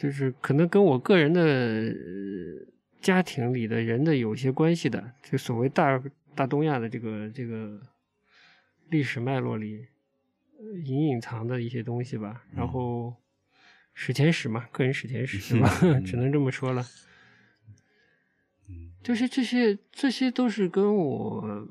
[0.00, 1.94] 就是可能跟我个人的
[3.02, 6.02] 家庭里的人的有些关系的，就所谓大
[6.34, 7.78] 大东亚的这个这个
[8.88, 9.84] 历史脉络里
[10.86, 12.42] 隐隐藏的一些东西吧。
[12.56, 13.14] 然后
[14.02, 15.68] 史前史嘛，个人史前史 是吧？
[16.06, 16.82] 只能这么说了。
[18.66, 21.68] 嗯，就是这些，这些都是跟我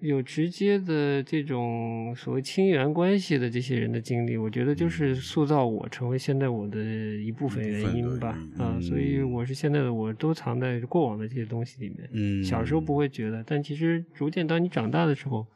[0.00, 8.38] 有直接的这种所谓亲缘关系的这些人的经历，我觉得就是塑造我成为现在我的一部分原因吧。
[8.56, 12.08] 啊，所以我是现在的我都藏在过往的这些东西里面。
[12.14, 15.46] 嗯，小时候不会觉得，但其实逐渐当你长大的时候，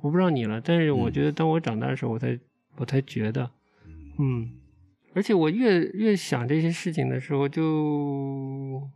[0.00, 2.38] 我不知道你了，但是我觉得当我长大的时候，我才
[2.76, 3.50] 我才觉得，
[4.20, 4.48] 嗯，
[5.14, 8.90] 而且我越越想这些事情的时候，就。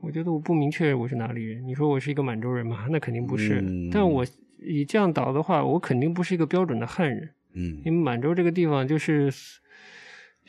[0.00, 1.64] 我觉得我不明确我是哪里人。
[1.64, 2.86] 你说我是一个满洲人吗？
[2.90, 3.62] 那肯定不是。
[3.92, 4.26] 但我
[4.58, 7.30] 以这样倒的话，我肯定不是一个标准的汉人。
[7.54, 9.32] 嗯，因为满洲这个地方就是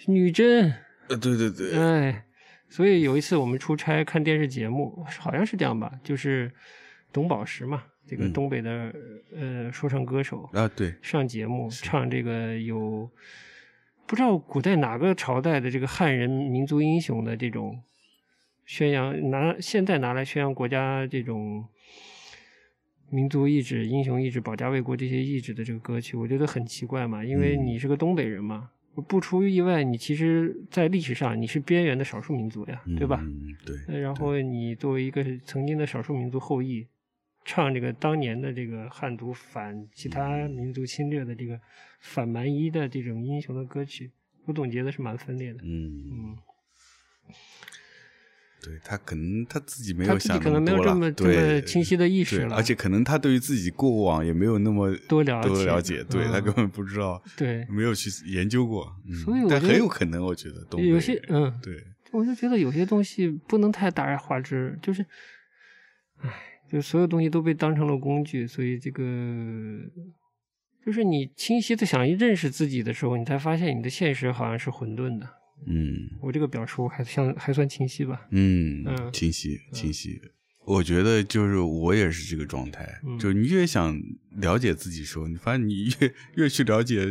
[0.07, 0.73] 女真。
[1.07, 1.77] 呃，对对对。
[1.77, 2.25] 哎，
[2.67, 6.51] 所以有一次我们出差看电视节目，好像是这样吧，就是
[7.11, 8.91] 董宝石嘛，这个东北的
[9.35, 13.07] 呃说唱歌手啊，对，上节目唱这个有
[14.13, 17.81] 不知道古代哪个朝代的这个汉人民族英雄的这种。
[18.63, 21.65] 宣扬拿现在拿来宣扬国家这种
[23.09, 27.25] 民族意志、英雄意志、保家卫国这些意志的这个歌曲，我觉得很奇怪嘛。
[27.25, 28.69] 因为你是个东北人嘛，
[29.07, 33.19] 不出意外，你其实，在历史上你是边缘的少数民族呀，对吧？
[33.65, 33.99] 对。
[33.99, 36.85] 然后你作为一个曾经的少数民族后裔，
[37.45, 41.59] 唱这个当年的这个汉族反其他民族侵略的这个
[41.99, 44.11] 反蛮夷的这种英雄的歌曲，
[44.45, 45.59] 我总结的是蛮分裂的。
[45.63, 46.37] 嗯嗯。
[48.65, 58.89] 对他可能他自己没有想可能没有这么这么清晰的意识了，而且可能他对于自己过往也没有那么多了解，对他根本不知道， 对，没有去研究过，
[59.25, 65.05] 所以但很有可能，我觉得有些嗯，对，我就觉得有些东西不能太大而化之，就是，
[66.21, 66.31] 唉，
[66.73, 69.03] 就所有东西都被当成了工具，所以这个
[70.83, 75.29] 就是你清晰的想认识自己的时候，你才发现你的现实好像是混沌的。
[75.67, 78.27] 嗯，我这个表述还像还算清晰吧？
[78.31, 80.19] 嗯，清晰清晰。
[80.65, 83.95] 我觉得就是我也是这个状态，就你越想
[84.37, 87.05] 了解自己时候，你发现你越越去了解，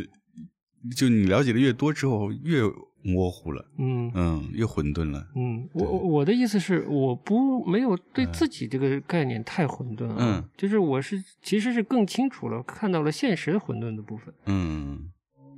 [0.97, 2.63] 就你了解的越多之后，越
[3.03, 5.27] 模糊了，嗯嗯，又混沌了。
[5.35, 14.33] 嗯，我我的意思是，我不没有对自己这个概念太混沌嗯，就是我是其实是更清楚了，看到了现实的混沌的部分。
[14.47, 15.11] 嗯。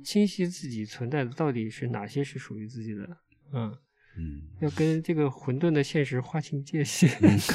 [0.03, 3.09] 清晰自己存在的到底是哪些是属于自己的，
[3.53, 3.75] 嗯
[4.15, 7.53] 嗯，要跟这个混沌的现实划清界限， 是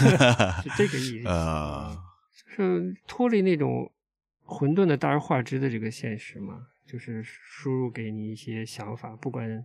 [0.76, 1.96] 这个意思 啊，
[2.34, 3.92] 就是脱离那种
[4.42, 9.64] 混沌的大而化之的这个现实嘛，就是输入给你一些想法，不管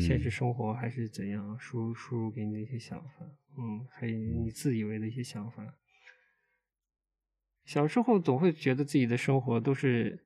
[0.00, 5.74] 现实生活还是怎样，输输入给你的一些想法，嗯，还有你自以为的一些想法。
[7.64, 10.24] 小时候总会觉得自己的生活都是。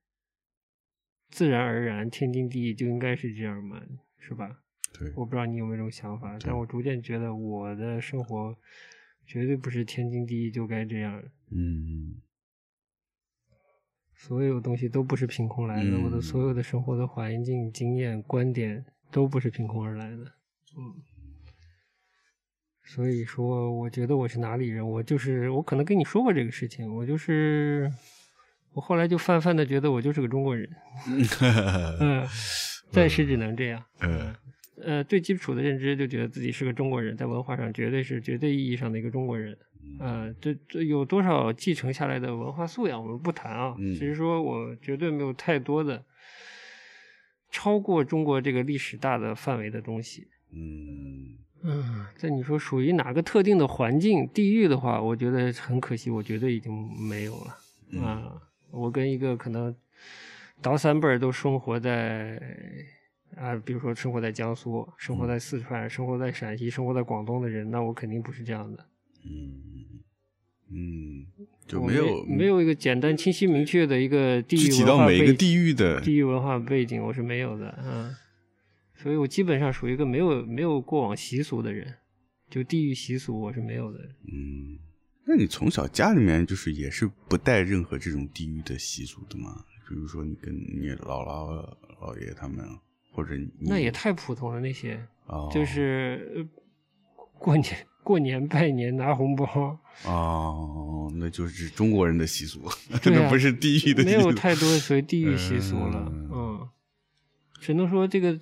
[1.35, 3.83] 自然而然，天经地义就应该是这样嘛，
[4.19, 4.63] 是吧？
[4.93, 8.55] 对，我不知道你有没有这种想法，但我逐渐觉得我的生活
[9.25, 11.25] 绝对不是天经地义就该这样。
[11.51, 12.21] 嗯，
[14.27, 20.19] 所有东西都不是凭空来的，我的所有的生活的环境、经验、观点都不是凭空而来的。
[20.77, 20.95] 嗯，
[22.85, 27.91] 所以说，我觉得我是哪里人，我就是我可能跟你说过这个事情，我就是。
[28.75, 30.67] 我后来就泛泛的觉得我就是个中国人，
[32.01, 32.27] 嗯，
[32.91, 34.35] 暂时只能这样，嗯，
[34.83, 39.59] 呃，最基础的认知就觉得自己是个中国人，在文化上绝对是绝对意义上的一个中国人，
[39.99, 46.05] 呃，这这有多少继承下来的文化素养我们不谈啊，只是说我绝对没有太多的
[47.51, 51.39] 超过中国这个历史大的范围的东西，嗯。
[51.65, 56.73] 嗯，在你说属于哪个特定的环境地域的话，我觉得很可惜，我觉得已经
[57.09, 58.03] 没有了。
[58.03, 58.33] 啊。
[58.73, 59.73] 我跟一个可能
[60.61, 62.37] 倒三辈儿都生活在
[63.37, 68.85] 啊，比如说生活在江苏、生活在四川、生活在陕西、生活在广东的人，那我肯定不是这样的。
[69.25, 70.03] 嗯
[70.71, 71.27] 嗯，
[71.67, 77.69] 就没有没有一个简单、清晰、明确的一个地域文化每个地域的地域文化背景，我是没有的。
[77.71, 78.15] 啊，
[78.95, 81.95] 所以我基本上属于一个没有没有过往习俗的人，
[82.49, 83.99] 就地域习俗我是没有的。
[84.33, 84.79] 嗯。
[85.25, 89.65] 那你从小家里面就是也是不带任何这种地域的习俗的吗？
[89.89, 92.67] 比如说你跟你姥姥姥爷他们，
[93.13, 96.49] 或者那也太普通了那些，哦、就是
[97.39, 99.79] 过年过年拜年拿红包。
[100.05, 102.61] 哦，那就是中国人的习俗，
[103.05, 106.69] 那不是地域的，没有太多属于地域习俗了，嗯，
[107.61, 108.41] 只能说这个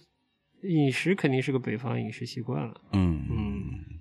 [0.63, 3.27] 饮食肯定是个北方饮食习惯了，嗯。
[3.31, 4.01] 嗯。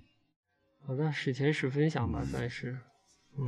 [0.86, 2.78] 好的，史前史分享吧，算是。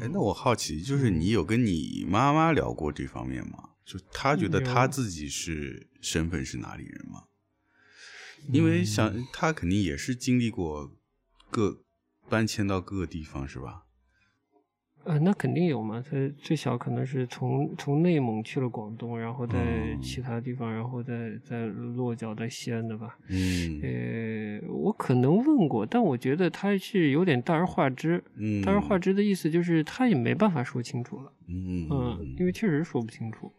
[0.01, 3.71] 哎，那我好奇，就是你有跟你妈妈聊过这方面吗？
[3.85, 7.25] 就她觉得她自己是身份是哪里人吗？
[8.53, 10.93] 因为想她肯定也是经历过
[11.51, 11.83] 各
[12.33, 13.85] 搬迁到各个地方是吧？
[15.05, 16.01] 呃，那肯定有嘛。
[16.01, 23.19] 他最小可能是从从内蒙去了广东，然后在其他地方，然后再再落脚在西安的吧。
[23.29, 23.81] 嗯。
[23.83, 28.25] 呃，我可能问过，但我觉得他是有点大而化之。
[28.37, 28.63] 嗯。
[28.65, 31.31] 大而化之的意思就是他也没办法说清楚了。
[31.49, 31.87] 嗯。
[31.91, 33.53] 嗯，因为确实说不清楚。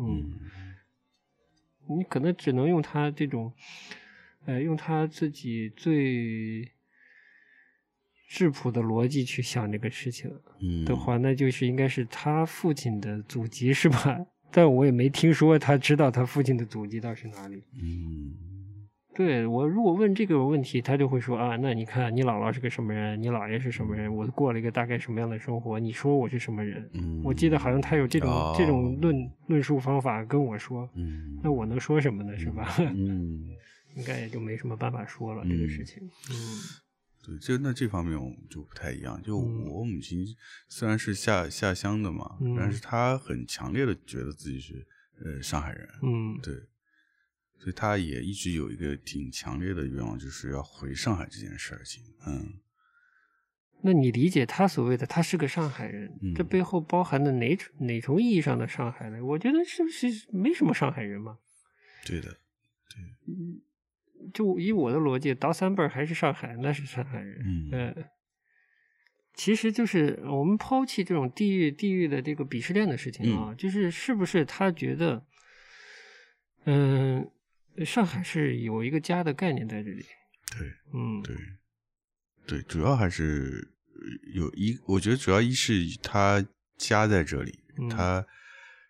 [0.00, 0.32] 嗯。
[1.88, 3.52] 你可能只能用他这种，
[4.46, 6.72] 呃，用他自己最。
[8.26, 10.30] 质朴的逻辑去想这个事情
[10.84, 14.18] 的话，那就是应该是他父亲的祖籍是吧？
[14.50, 17.62] 但我也没听说他知道他父亲的祖籍到是哪里。
[17.74, 18.34] 嗯，
[19.14, 26.88] 对我如果问这个问题，他就会说啊，那你看你姥姥是个什么人，你姥爷是什么人，我过了一个大概什么样的生活，你说我是什么人？
[27.22, 30.88] 我记得好像他有这种这种论论述方法跟我说。
[30.94, 32.36] 嗯，那我能说什么呢？
[32.38, 32.74] 是吧？
[32.78, 33.50] 嗯，
[33.96, 36.02] 应该也就没什么办法说了这个事情。
[36.30, 36.36] 嗯。
[37.26, 39.20] 对，就那这方面我们就不太一样。
[39.20, 40.24] 就我母亲
[40.68, 44.86] 虽然是下下乡的嘛，但是她很强烈的觉得自己是
[45.24, 45.88] 呃上海人。
[46.04, 46.54] 嗯，对，
[47.58, 52.04] 所以她也一直有一个挺强烈的愿望，就是要回上海这件事情。
[52.28, 52.60] 嗯，
[53.82, 59.24] 那你理解他所谓的他是个上海人，这背后包含的哪哪种意义上的上海呢？
[59.24, 61.38] 我觉得是不是没什么上海人嘛？
[62.04, 63.02] 对的，对。
[63.26, 63.60] 嗯。
[64.32, 67.68] 就以我的逻辑，倒三辈儿还是上海，那是上海人。
[67.72, 68.04] 嗯，
[69.34, 75.24] 其实就是我们抛弃这种地域地域的这个鄙视链的事情啊，就是是不是他觉得，
[76.64, 77.30] 嗯，
[77.84, 80.04] 上海是有一个家的概念在这里。
[80.58, 81.36] 对，嗯，对，
[82.46, 83.72] 对，主要还是
[84.34, 86.44] 有一，我觉得主要一是他
[86.76, 87.58] 家在这里，
[87.90, 88.26] 他。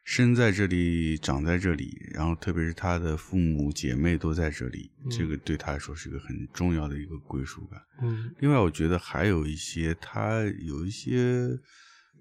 [0.06, 7.82] 生在这里，长在这里，然后特别是他的父母姐妹都在这里，这个对他来说是个很重要的一个归属感。
[8.00, 11.58] 嗯，另外我觉得还有一些，他有一些，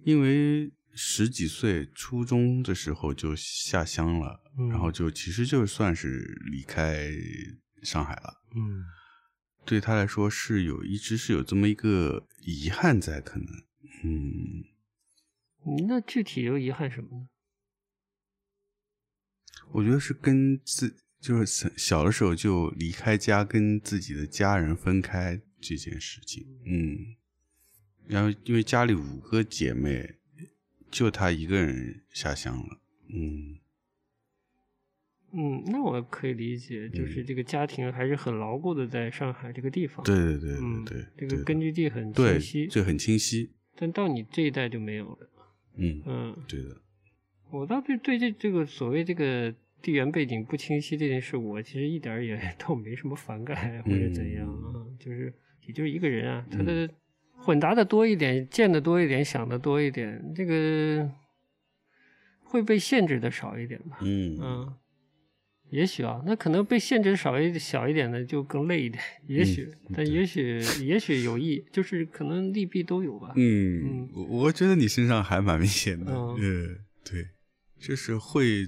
[0.03, 7.11] 因为十几岁初中的时候就下乡了，然后就其实就算是离开
[7.83, 8.41] 上海了。
[8.55, 8.83] 嗯，
[9.63, 13.45] 对他来说是有一直是有这么一个遗憾在，可能。
[14.03, 14.63] 嗯，
[15.87, 17.27] 那具体有遗憾什么呢？
[19.71, 27.15] 我觉得是跟自就是小的时候就离开家，跟自己的家人分开这件事情，嗯，
[28.05, 30.17] 然后因为家里五个姐妹，
[30.91, 33.57] 就她一个人下乡了，嗯，
[35.33, 45.29] 嗯，那我可以理解，就是这个家庭还是很牢固的在上海这个地方，对对对对对，这个根据地很清晰，这很清晰，但到你这一代就没有了，
[45.77, 46.81] 嗯嗯，对的。
[47.55, 55.33] 我倒对对这这个所谓这个地缘背景不清晰这件事，我其实一点也 倒没什么反感或者怎样啊，就是
[55.65, 56.89] 也就是一个人啊，他的
[57.37, 61.09] 混杂的多一点，见的多一点，想的多一点，这个
[62.43, 63.97] 会被限制的少一点吧。
[64.01, 64.73] 嗯嗯，
[65.69, 73.33] 也许啊，那可能被限制少一小一点的就更累一点，也许，但也许也许有益，就是可能利弊都有吧。
[73.35, 77.27] 嗯，我我觉得你身上还蛮明显的，嗯，对。
[77.85, 78.67] 就是会，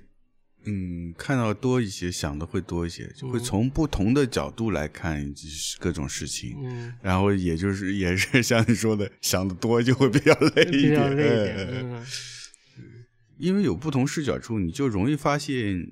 [0.65, 5.34] 嗯，看到多一些，想的会多一些，就会从不同的角度来看
[5.80, 12.05] 各种事情，嗯，然后也就是也是像你说的，想的多就会比较累 一点，累一点，嗯，
[13.39, 15.89] 因为有不同视角处，你就容易发现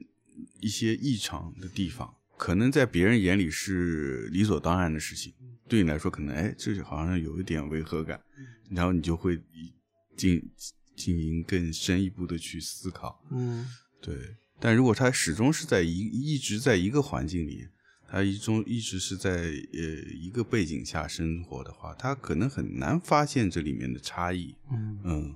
[0.60, 5.34] 一些异常的地方，可能在别人眼里是理所当然的事情，
[5.68, 8.22] 对你来说可能哎，这好像有一点违和感，
[8.70, 9.42] 然后你就会
[10.16, 10.40] 进。
[10.96, 13.68] 进行更深一步的去思考，嗯，
[14.02, 14.36] 对。
[14.58, 17.68] 但如果他始终是在一一直在一个环境里，
[18.08, 19.80] 他一中一直是在呃
[20.18, 24.56] 一个背景下生活的话，他可能很难发现这里面的差异。
[24.72, 25.36] 嗯嗯，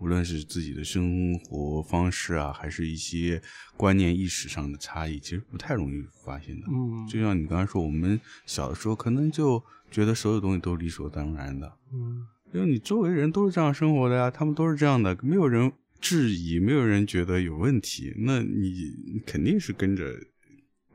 [0.00, 3.40] 无论是自己的生活方式啊，还是一些
[3.76, 6.66] 观念意识上的差异，其实不太容易发现的。
[6.68, 11.72] 嗯，就像你刚才说，我们小的时候可能就觉得所有东西都理所当然的。
[11.92, 12.26] 嗯。
[12.56, 20.16] 因为你周围人都是这样生活的呀，他们都是这样的，没有人质疑，没有人觉得有问题，那你肯定是跟着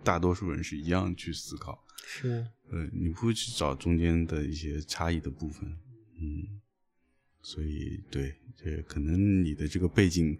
[0.03, 1.85] 大多数人是一样去思考。
[2.03, 5.69] 是，呃，你不会去找中间的一些差异的部分，
[6.19, 6.59] 嗯，
[7.43, 10.35] 所以对，这可能你的这个背景。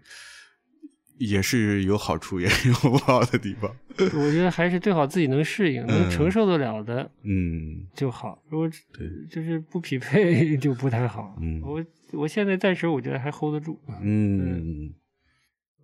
[1.28, 3.70] 也是有好处，也有不好的地方。
[3.98, 8.42] 我觉得还是最好自己能适应、能承受得了的，嗯，就好。
[8.48, 11.36] 如果对，就是不匹配 就不太好。
[11.40, 13.78] 嗯，我我现在暂时我觉得还 hold 得住。
[14.02, 14.92] 嗯，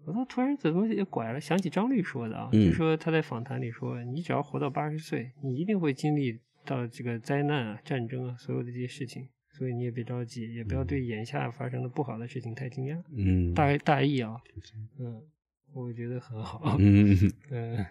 [0.06, 9.28] 我都突然怎么也拐了，想起张律说的啊，就说他在访谈里说，你只要活到八十岁，你一定会经历到这个灾难啊、战争啊，所有的这些事情。
[9.58, 13.02] 所以你也别着急，也不要对眼下发生的不好的事情太惊讶。
[13.12, 14.36] 嗯，大大意啊，
[15.00, 15.20] 嗯，
[15.74, 16.76] 我觉得很好。
[16.78, 17.18] 嗯
[17.50, 17.84] 嗯，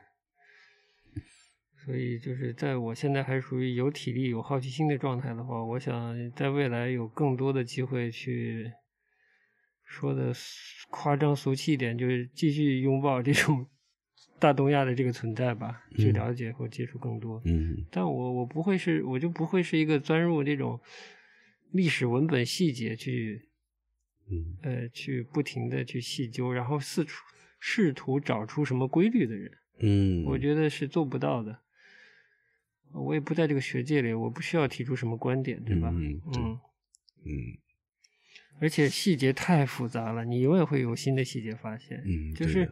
[1.85, 8.71] 所以就是在我现在还属于有体力、有好奇心的状态的话，我想在未来有更多的机会去
[9.83, 10.31] 说的
[10.89, 13.67] 夸张俗气一点，就是继续拥抱这种。
[14.39, 17.41] 大东亚的这个存在吧，去了解或接触更多。
[17.45, 20.79] 嗯，但我我不会是，我就不会是一个钻入这种
[21.71, 23.49] 历史文本细节去，
[24.29, 27.23] 嗯，呃，去不停的去细究，然后四处
[27.59, 29.51] 试图找出什么规律的人。
[29.79, 31.59] 嗯，我觉得是做不到的。
[32.93, 35.89] 我也不在这个学界里，我不需要提出什么观点，对吧？
[35.93, 36.59] 嗯嗯
[37.25, 37.31] 嗯。
[38.59, 42.01] 而且细节太复杂了，你永远会有新的细节发现。
[42.05, 42.71] 嗯，就是。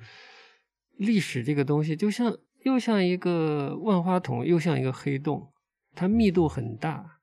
[0.98, 5.52] 历史这个东西，就像又像一个万花筒，又像一个黑洞，
[5.94, 7.20] 它密度很大，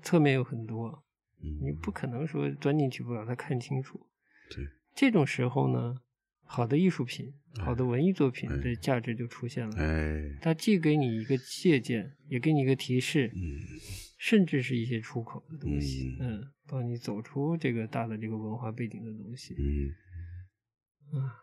[0.00, 1.04] 侧面有很多，
[1.40, 4.06] 你不可能说钻进去不把它看清楚。
[4.50, 6.00] 对，这种时候呢，
[6.44, 9.76] 好的艺术品、好的文艺作品的价值就出现了。
[9.76, 13.60] 哎，它既给你一个借鉴，也给你一个提示，嗯，
[14.18, 21.34] 甚至是一些出口的东西，嗯，帮你走出这个大的这个文化背景的东西，嗯，啊，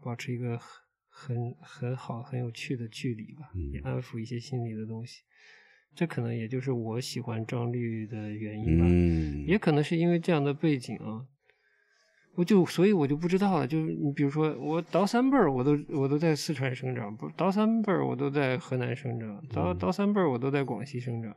[0.00, 0.60] 保持一个。
[1.14, 5.20] 很很好，很有趣的距离吧，也安抚一些心理的东西。
[5.94, 8.84] 这可能也就是我喜欢张律的原因吧。
[8.88, 11.20] 嗯，也可能是因为这样的背景啊，
[12.34, 13.66] 我就所以我就不知道了。
[13.66, 21.36] 就是你比如说，我倒三辈儿，我都我都在四川生长；不倒三辈儿，我都在河南生长；倒倒三辈儿，我都在广西生长。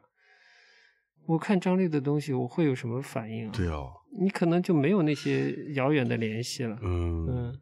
[1.25, 3.51] 我看张律的东西，我会有什么反应啊？
[3.53, 3.83] 对啊，
[4.21, 6.79] 你可能就没有那些遥远的联系了。
[6.81, 7.59] 嗯嗯。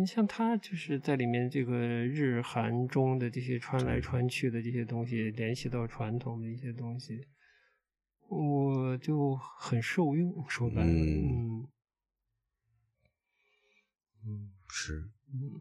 [0.00, 7.26] 你像他就是在里面这个日韩中的这些穿来穿去的这些东西，联系到传统的一些东西，
[8.28, 10.44] 我就很受用。
[10.48, 11.68] 说白了，嗯，
[14.26, 15.10] 嗯，是，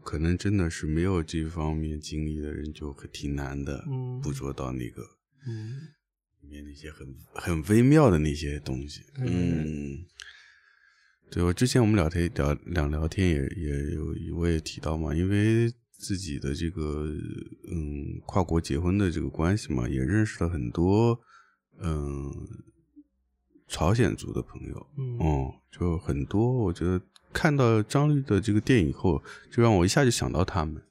[0.03, 3.85] 可能真的是没有这方面经历的人就挺难的，
[4.23, 5.01] 捕捉到那个，
[5.45, 5.93] 嗯，
[6.39, 10.05] 里面那些很很微妙的那些东西，嗯。
[11.33, 17.07] 对，我之前我们聊天聊两聊天也也有，我也提到嘛，因为自己的这个
[17.71, 21.17] 嗯跨国结婚的这个关系嘛，也认识了很多
[21.79, 22.29] 嗯
[23.65, 27.01] 朝鲜族的朋友，嗯，就很多，我觉得
[27.31, 30.83] 看到张律的这个电影以后，就让我一下就想到他们，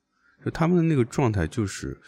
[0.42, 2.00] 就他们的那个状态，就是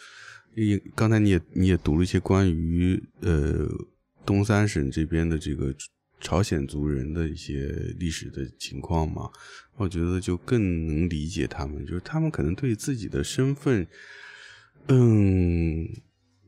[0.55, 3.69] 你刚才你也你也读了一些关于呃
[4.25, 5.71] 东三省这边的这个。
[6.23, 7.67] 朝鲜族人的一些
[7.99, 9.29] 历史的情况嘛，
[9.75, 13.85] 我觉得就更能理解他们，就是他们可能对自己的身份，
[14.87, 15.85] 嗯，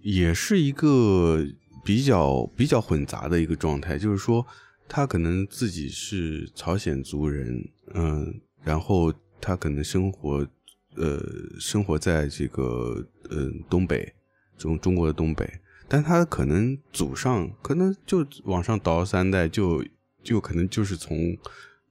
[0.02, 1.46] 也是一个
[1.84, 4.48] 比较比较混杂的一个状态，就是说
[4.88, 10.48] 他可能自己是朝鲜族人，嗯，然后他可能生活，
[10.96, 11.22] 呃，
[11.60, 14.14] 生活在这个嗯东北，
[14.58, 15.46] 中中国的东北。
[15.88, 19.86] 但他可能祖上可能就往上倒三代，就
[20.24, 21.38] 就可能就是从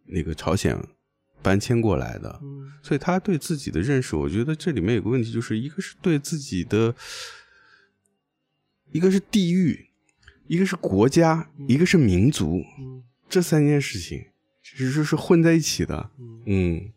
[0.06, 0.76] 那个朝鲜
[1.40, 2.40] 搬迁过来的，
[2.82, 6.94] 所以他对自己的认识，我觉得这里面有个问题，就是一个是对自己的，
[8.90, 9.90] 一个是地域，
[10.46, 12.64] 一个是国家，一个是民族，
[13.28, 14.26] 这三件事情
[14.62, 16.10] 其实是混在一起的，
[16.46, 16.90] 嗯，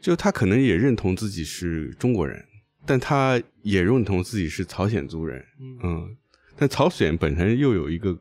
[0.00, 2.44] 就他可能也认同自己是中国人。
[2.86, 5.44] 但他也认同自己是朝鲜族人，
[5.82, 6.16] 嗯，
[6.56, 8.18] 但朝鲜本身又有一个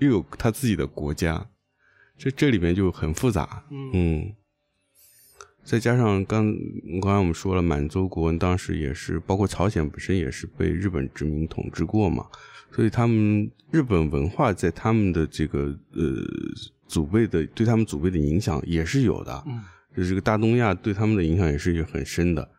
[0.00, 1.48] 又有他自己的国家，
[2.18, 4.34] 这这里面就很复杂，嗯，
[5.64, 6.54] 再加上刚
[7.00, 12.26] 刚才我们说了，满洲国当时也是，包括朝鲜本身也是被日本殖民统治过嘛，
[12.70, 16.02] 所以他们日本文化在他们的这个呃
[16.86, 19.62] 祖辈的对他们祖辈的影响也是有的，嗯，
[19.96, 22.50] 就这个大东亚对他们的影响也是很深的。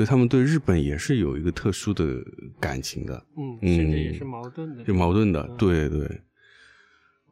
[0.00, 2.24] 所以他们对日本也是有一个特殊的
[2.58, 6.22] 感情的，嗯，甚至也是矛盾的，有矛盾的，对对。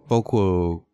[0.06, 0.86] 包括，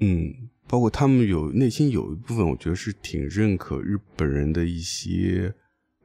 [0.00, 0.34] 嗯，
[0.66, 5.54] 包括他们有内心有一部分，我觉得是挺认可日本人的一些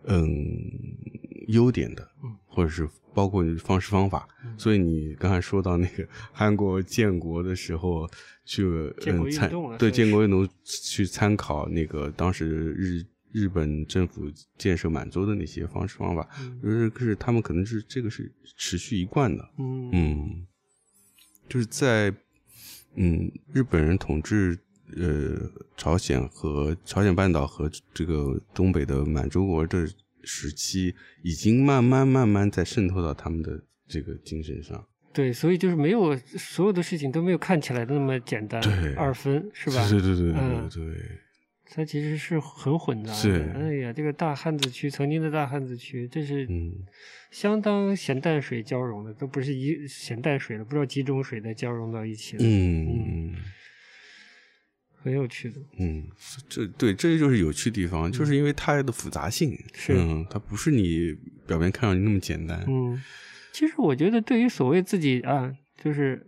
[0.03, 0.45] 嗯
[1.47, 4.27] 优点的，嗯，或者是包括方式方法。
[4.59, 8.07] 所以你刚才说到那个 韩国建国的时候
[8.45, 8.63] 去
[9.07, 13.03] 嗯参对建国运动去参考那个当时日。
[13.31, 16.27] 日本政府建设满洲的那些方式方法，
[16.61, 20.45] 就是是他们可能是这个是持续一贯的，嗯，
[21.49, 22.13] 就是在
[22.95, 24.57] 嗯日本人统治
[24.97, 29.87] 呃朝鲜和朝鲜半岛和这个东北的满洲国的
[30.23, 30.93] 时期，
[31.23, 34.85] 已经慢慢慢慢在渗透到他们的这个精神上。
[35.13, 38.61] 对，所以就是没有所有的事情都没有看起来的那么简单，
[38.95, 39.85] 二分是吧？
[39.89, 40.97] 对对对对对，
[41.73, 43.53] 它其实是很混杂的。
[43.53, 46.47] 哎呀，这个大汉子区，曾经的大汉子区，这是
[47.31, 52.43] 相当咸淡水交融的，都不是一咸淡水了，不知道几种水在交融到一起了。
[52.43, 53.33] 嗯。
[55.03, 56.07] 很有趣的，嗯，
[56.47, 61.11] 这对，这就是有趣的地方，就是因为它的复杂性，是，嗯，它不是你
[61.47, 63.01] 表面看上去那么简单，嗯，
[63.51, 66.23] 其实我觉得，对于所谓自己啊，就是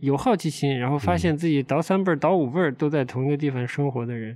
[0.00, 4.34] 有好奇心，然后发现自己倒三辈儿、倒五辈儿都在同一个地方生活的人，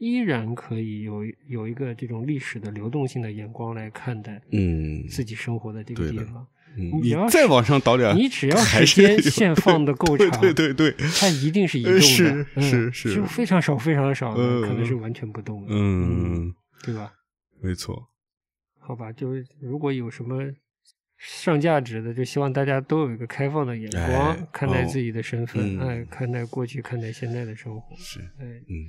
[0.00, 6.46] 依然可以有有一个这种历史的流动性的眼光来看待，嗯，自己生活的这个地方。
[7.02, 17.12] 你再往上倒点，你只要时间线放的够长，对对对，它一定是移动的，是是是，就非常少非常少的，可能是完全不动的，嗯，对吧？
[17.60, 18.08] 没错。
[18.78, 20.42] 好吧，就是如果有什么
[21.18, 28.88] 上价值的，就希望大家都有一个开放的眼光看待自己的身份，哎，看待过去，看待现在的生活，是，哎，嗯。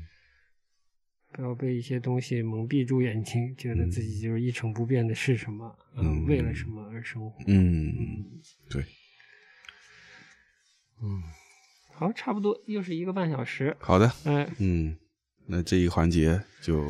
[1.33, 8.25] 不要被一些东西蒙蔽住眼睛，觉得自己就是一成不变的是什么，嗯，为了什么而生活，嗯，
[8.69, 8.83] 对，
[11.01, 11.23] 嗯，
[11.93, 14.97] 好，差不多又是一个半小时，好的，嗯嗯，
[15.47, 16.87] 那这一环节就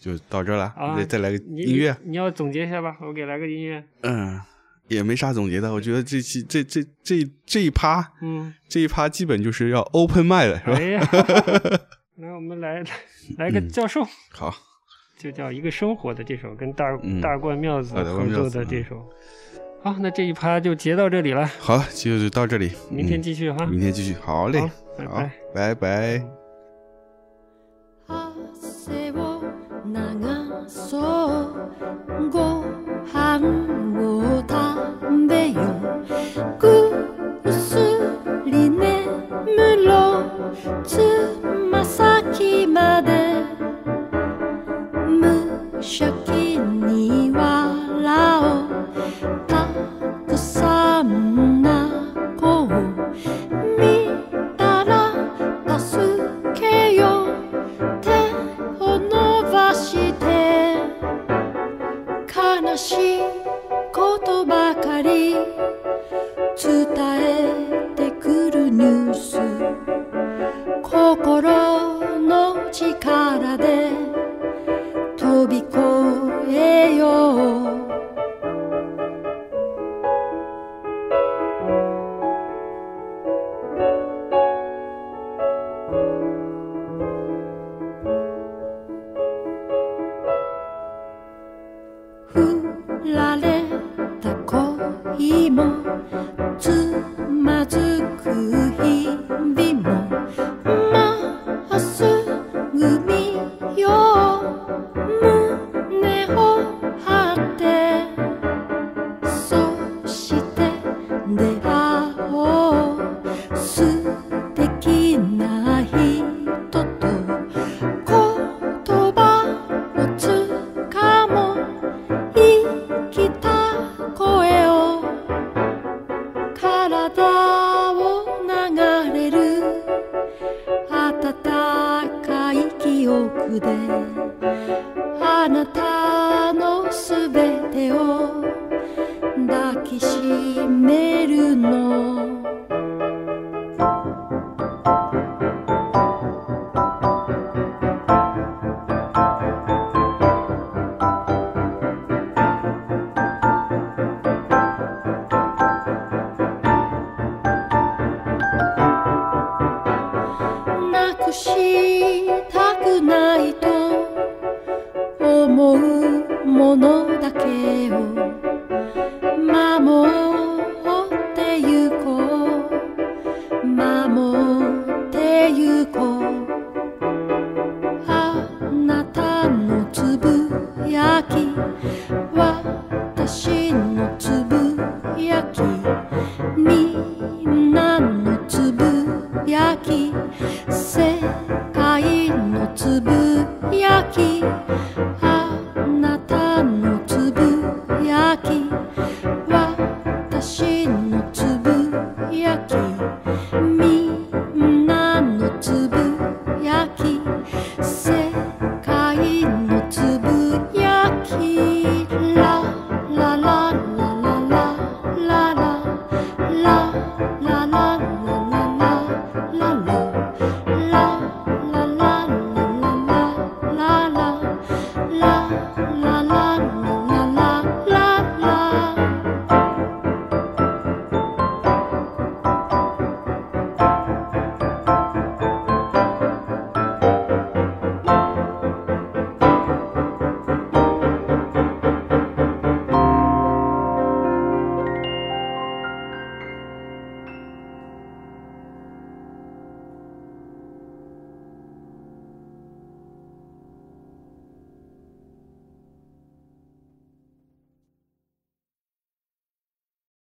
[0.00, 4.40] 就到这了，再再来个音乐，你要总结一下吧，我给来个音乐，嗯，
[4.88, 10.66] 也没啥总结的，我觉得这期这这这这一趴，嗯，这一趴基本就是要 open 麦了是
[10.98, 11.80] 吧？
[12.20, 12.84] 来，我们来
[13.38, 14.54] 来个教授，好，
[15.16, 16.84] 就叫一个生活的这首，跟大
[17.22, 19.08] 大冠庙子合作的这首。
[19.82, 21.46] 好，那这一趴就结到这里了。
[21.58, 23.64] 好，就到这里，明天继续哈。
[23.64, 24.60] 明天继续，好嘞，
[25.08, 26.22] 好，拜拜。
[41.32, 41.59] ま
[42.22, 43.10] 先まで
[45.08, 46.12] 無邪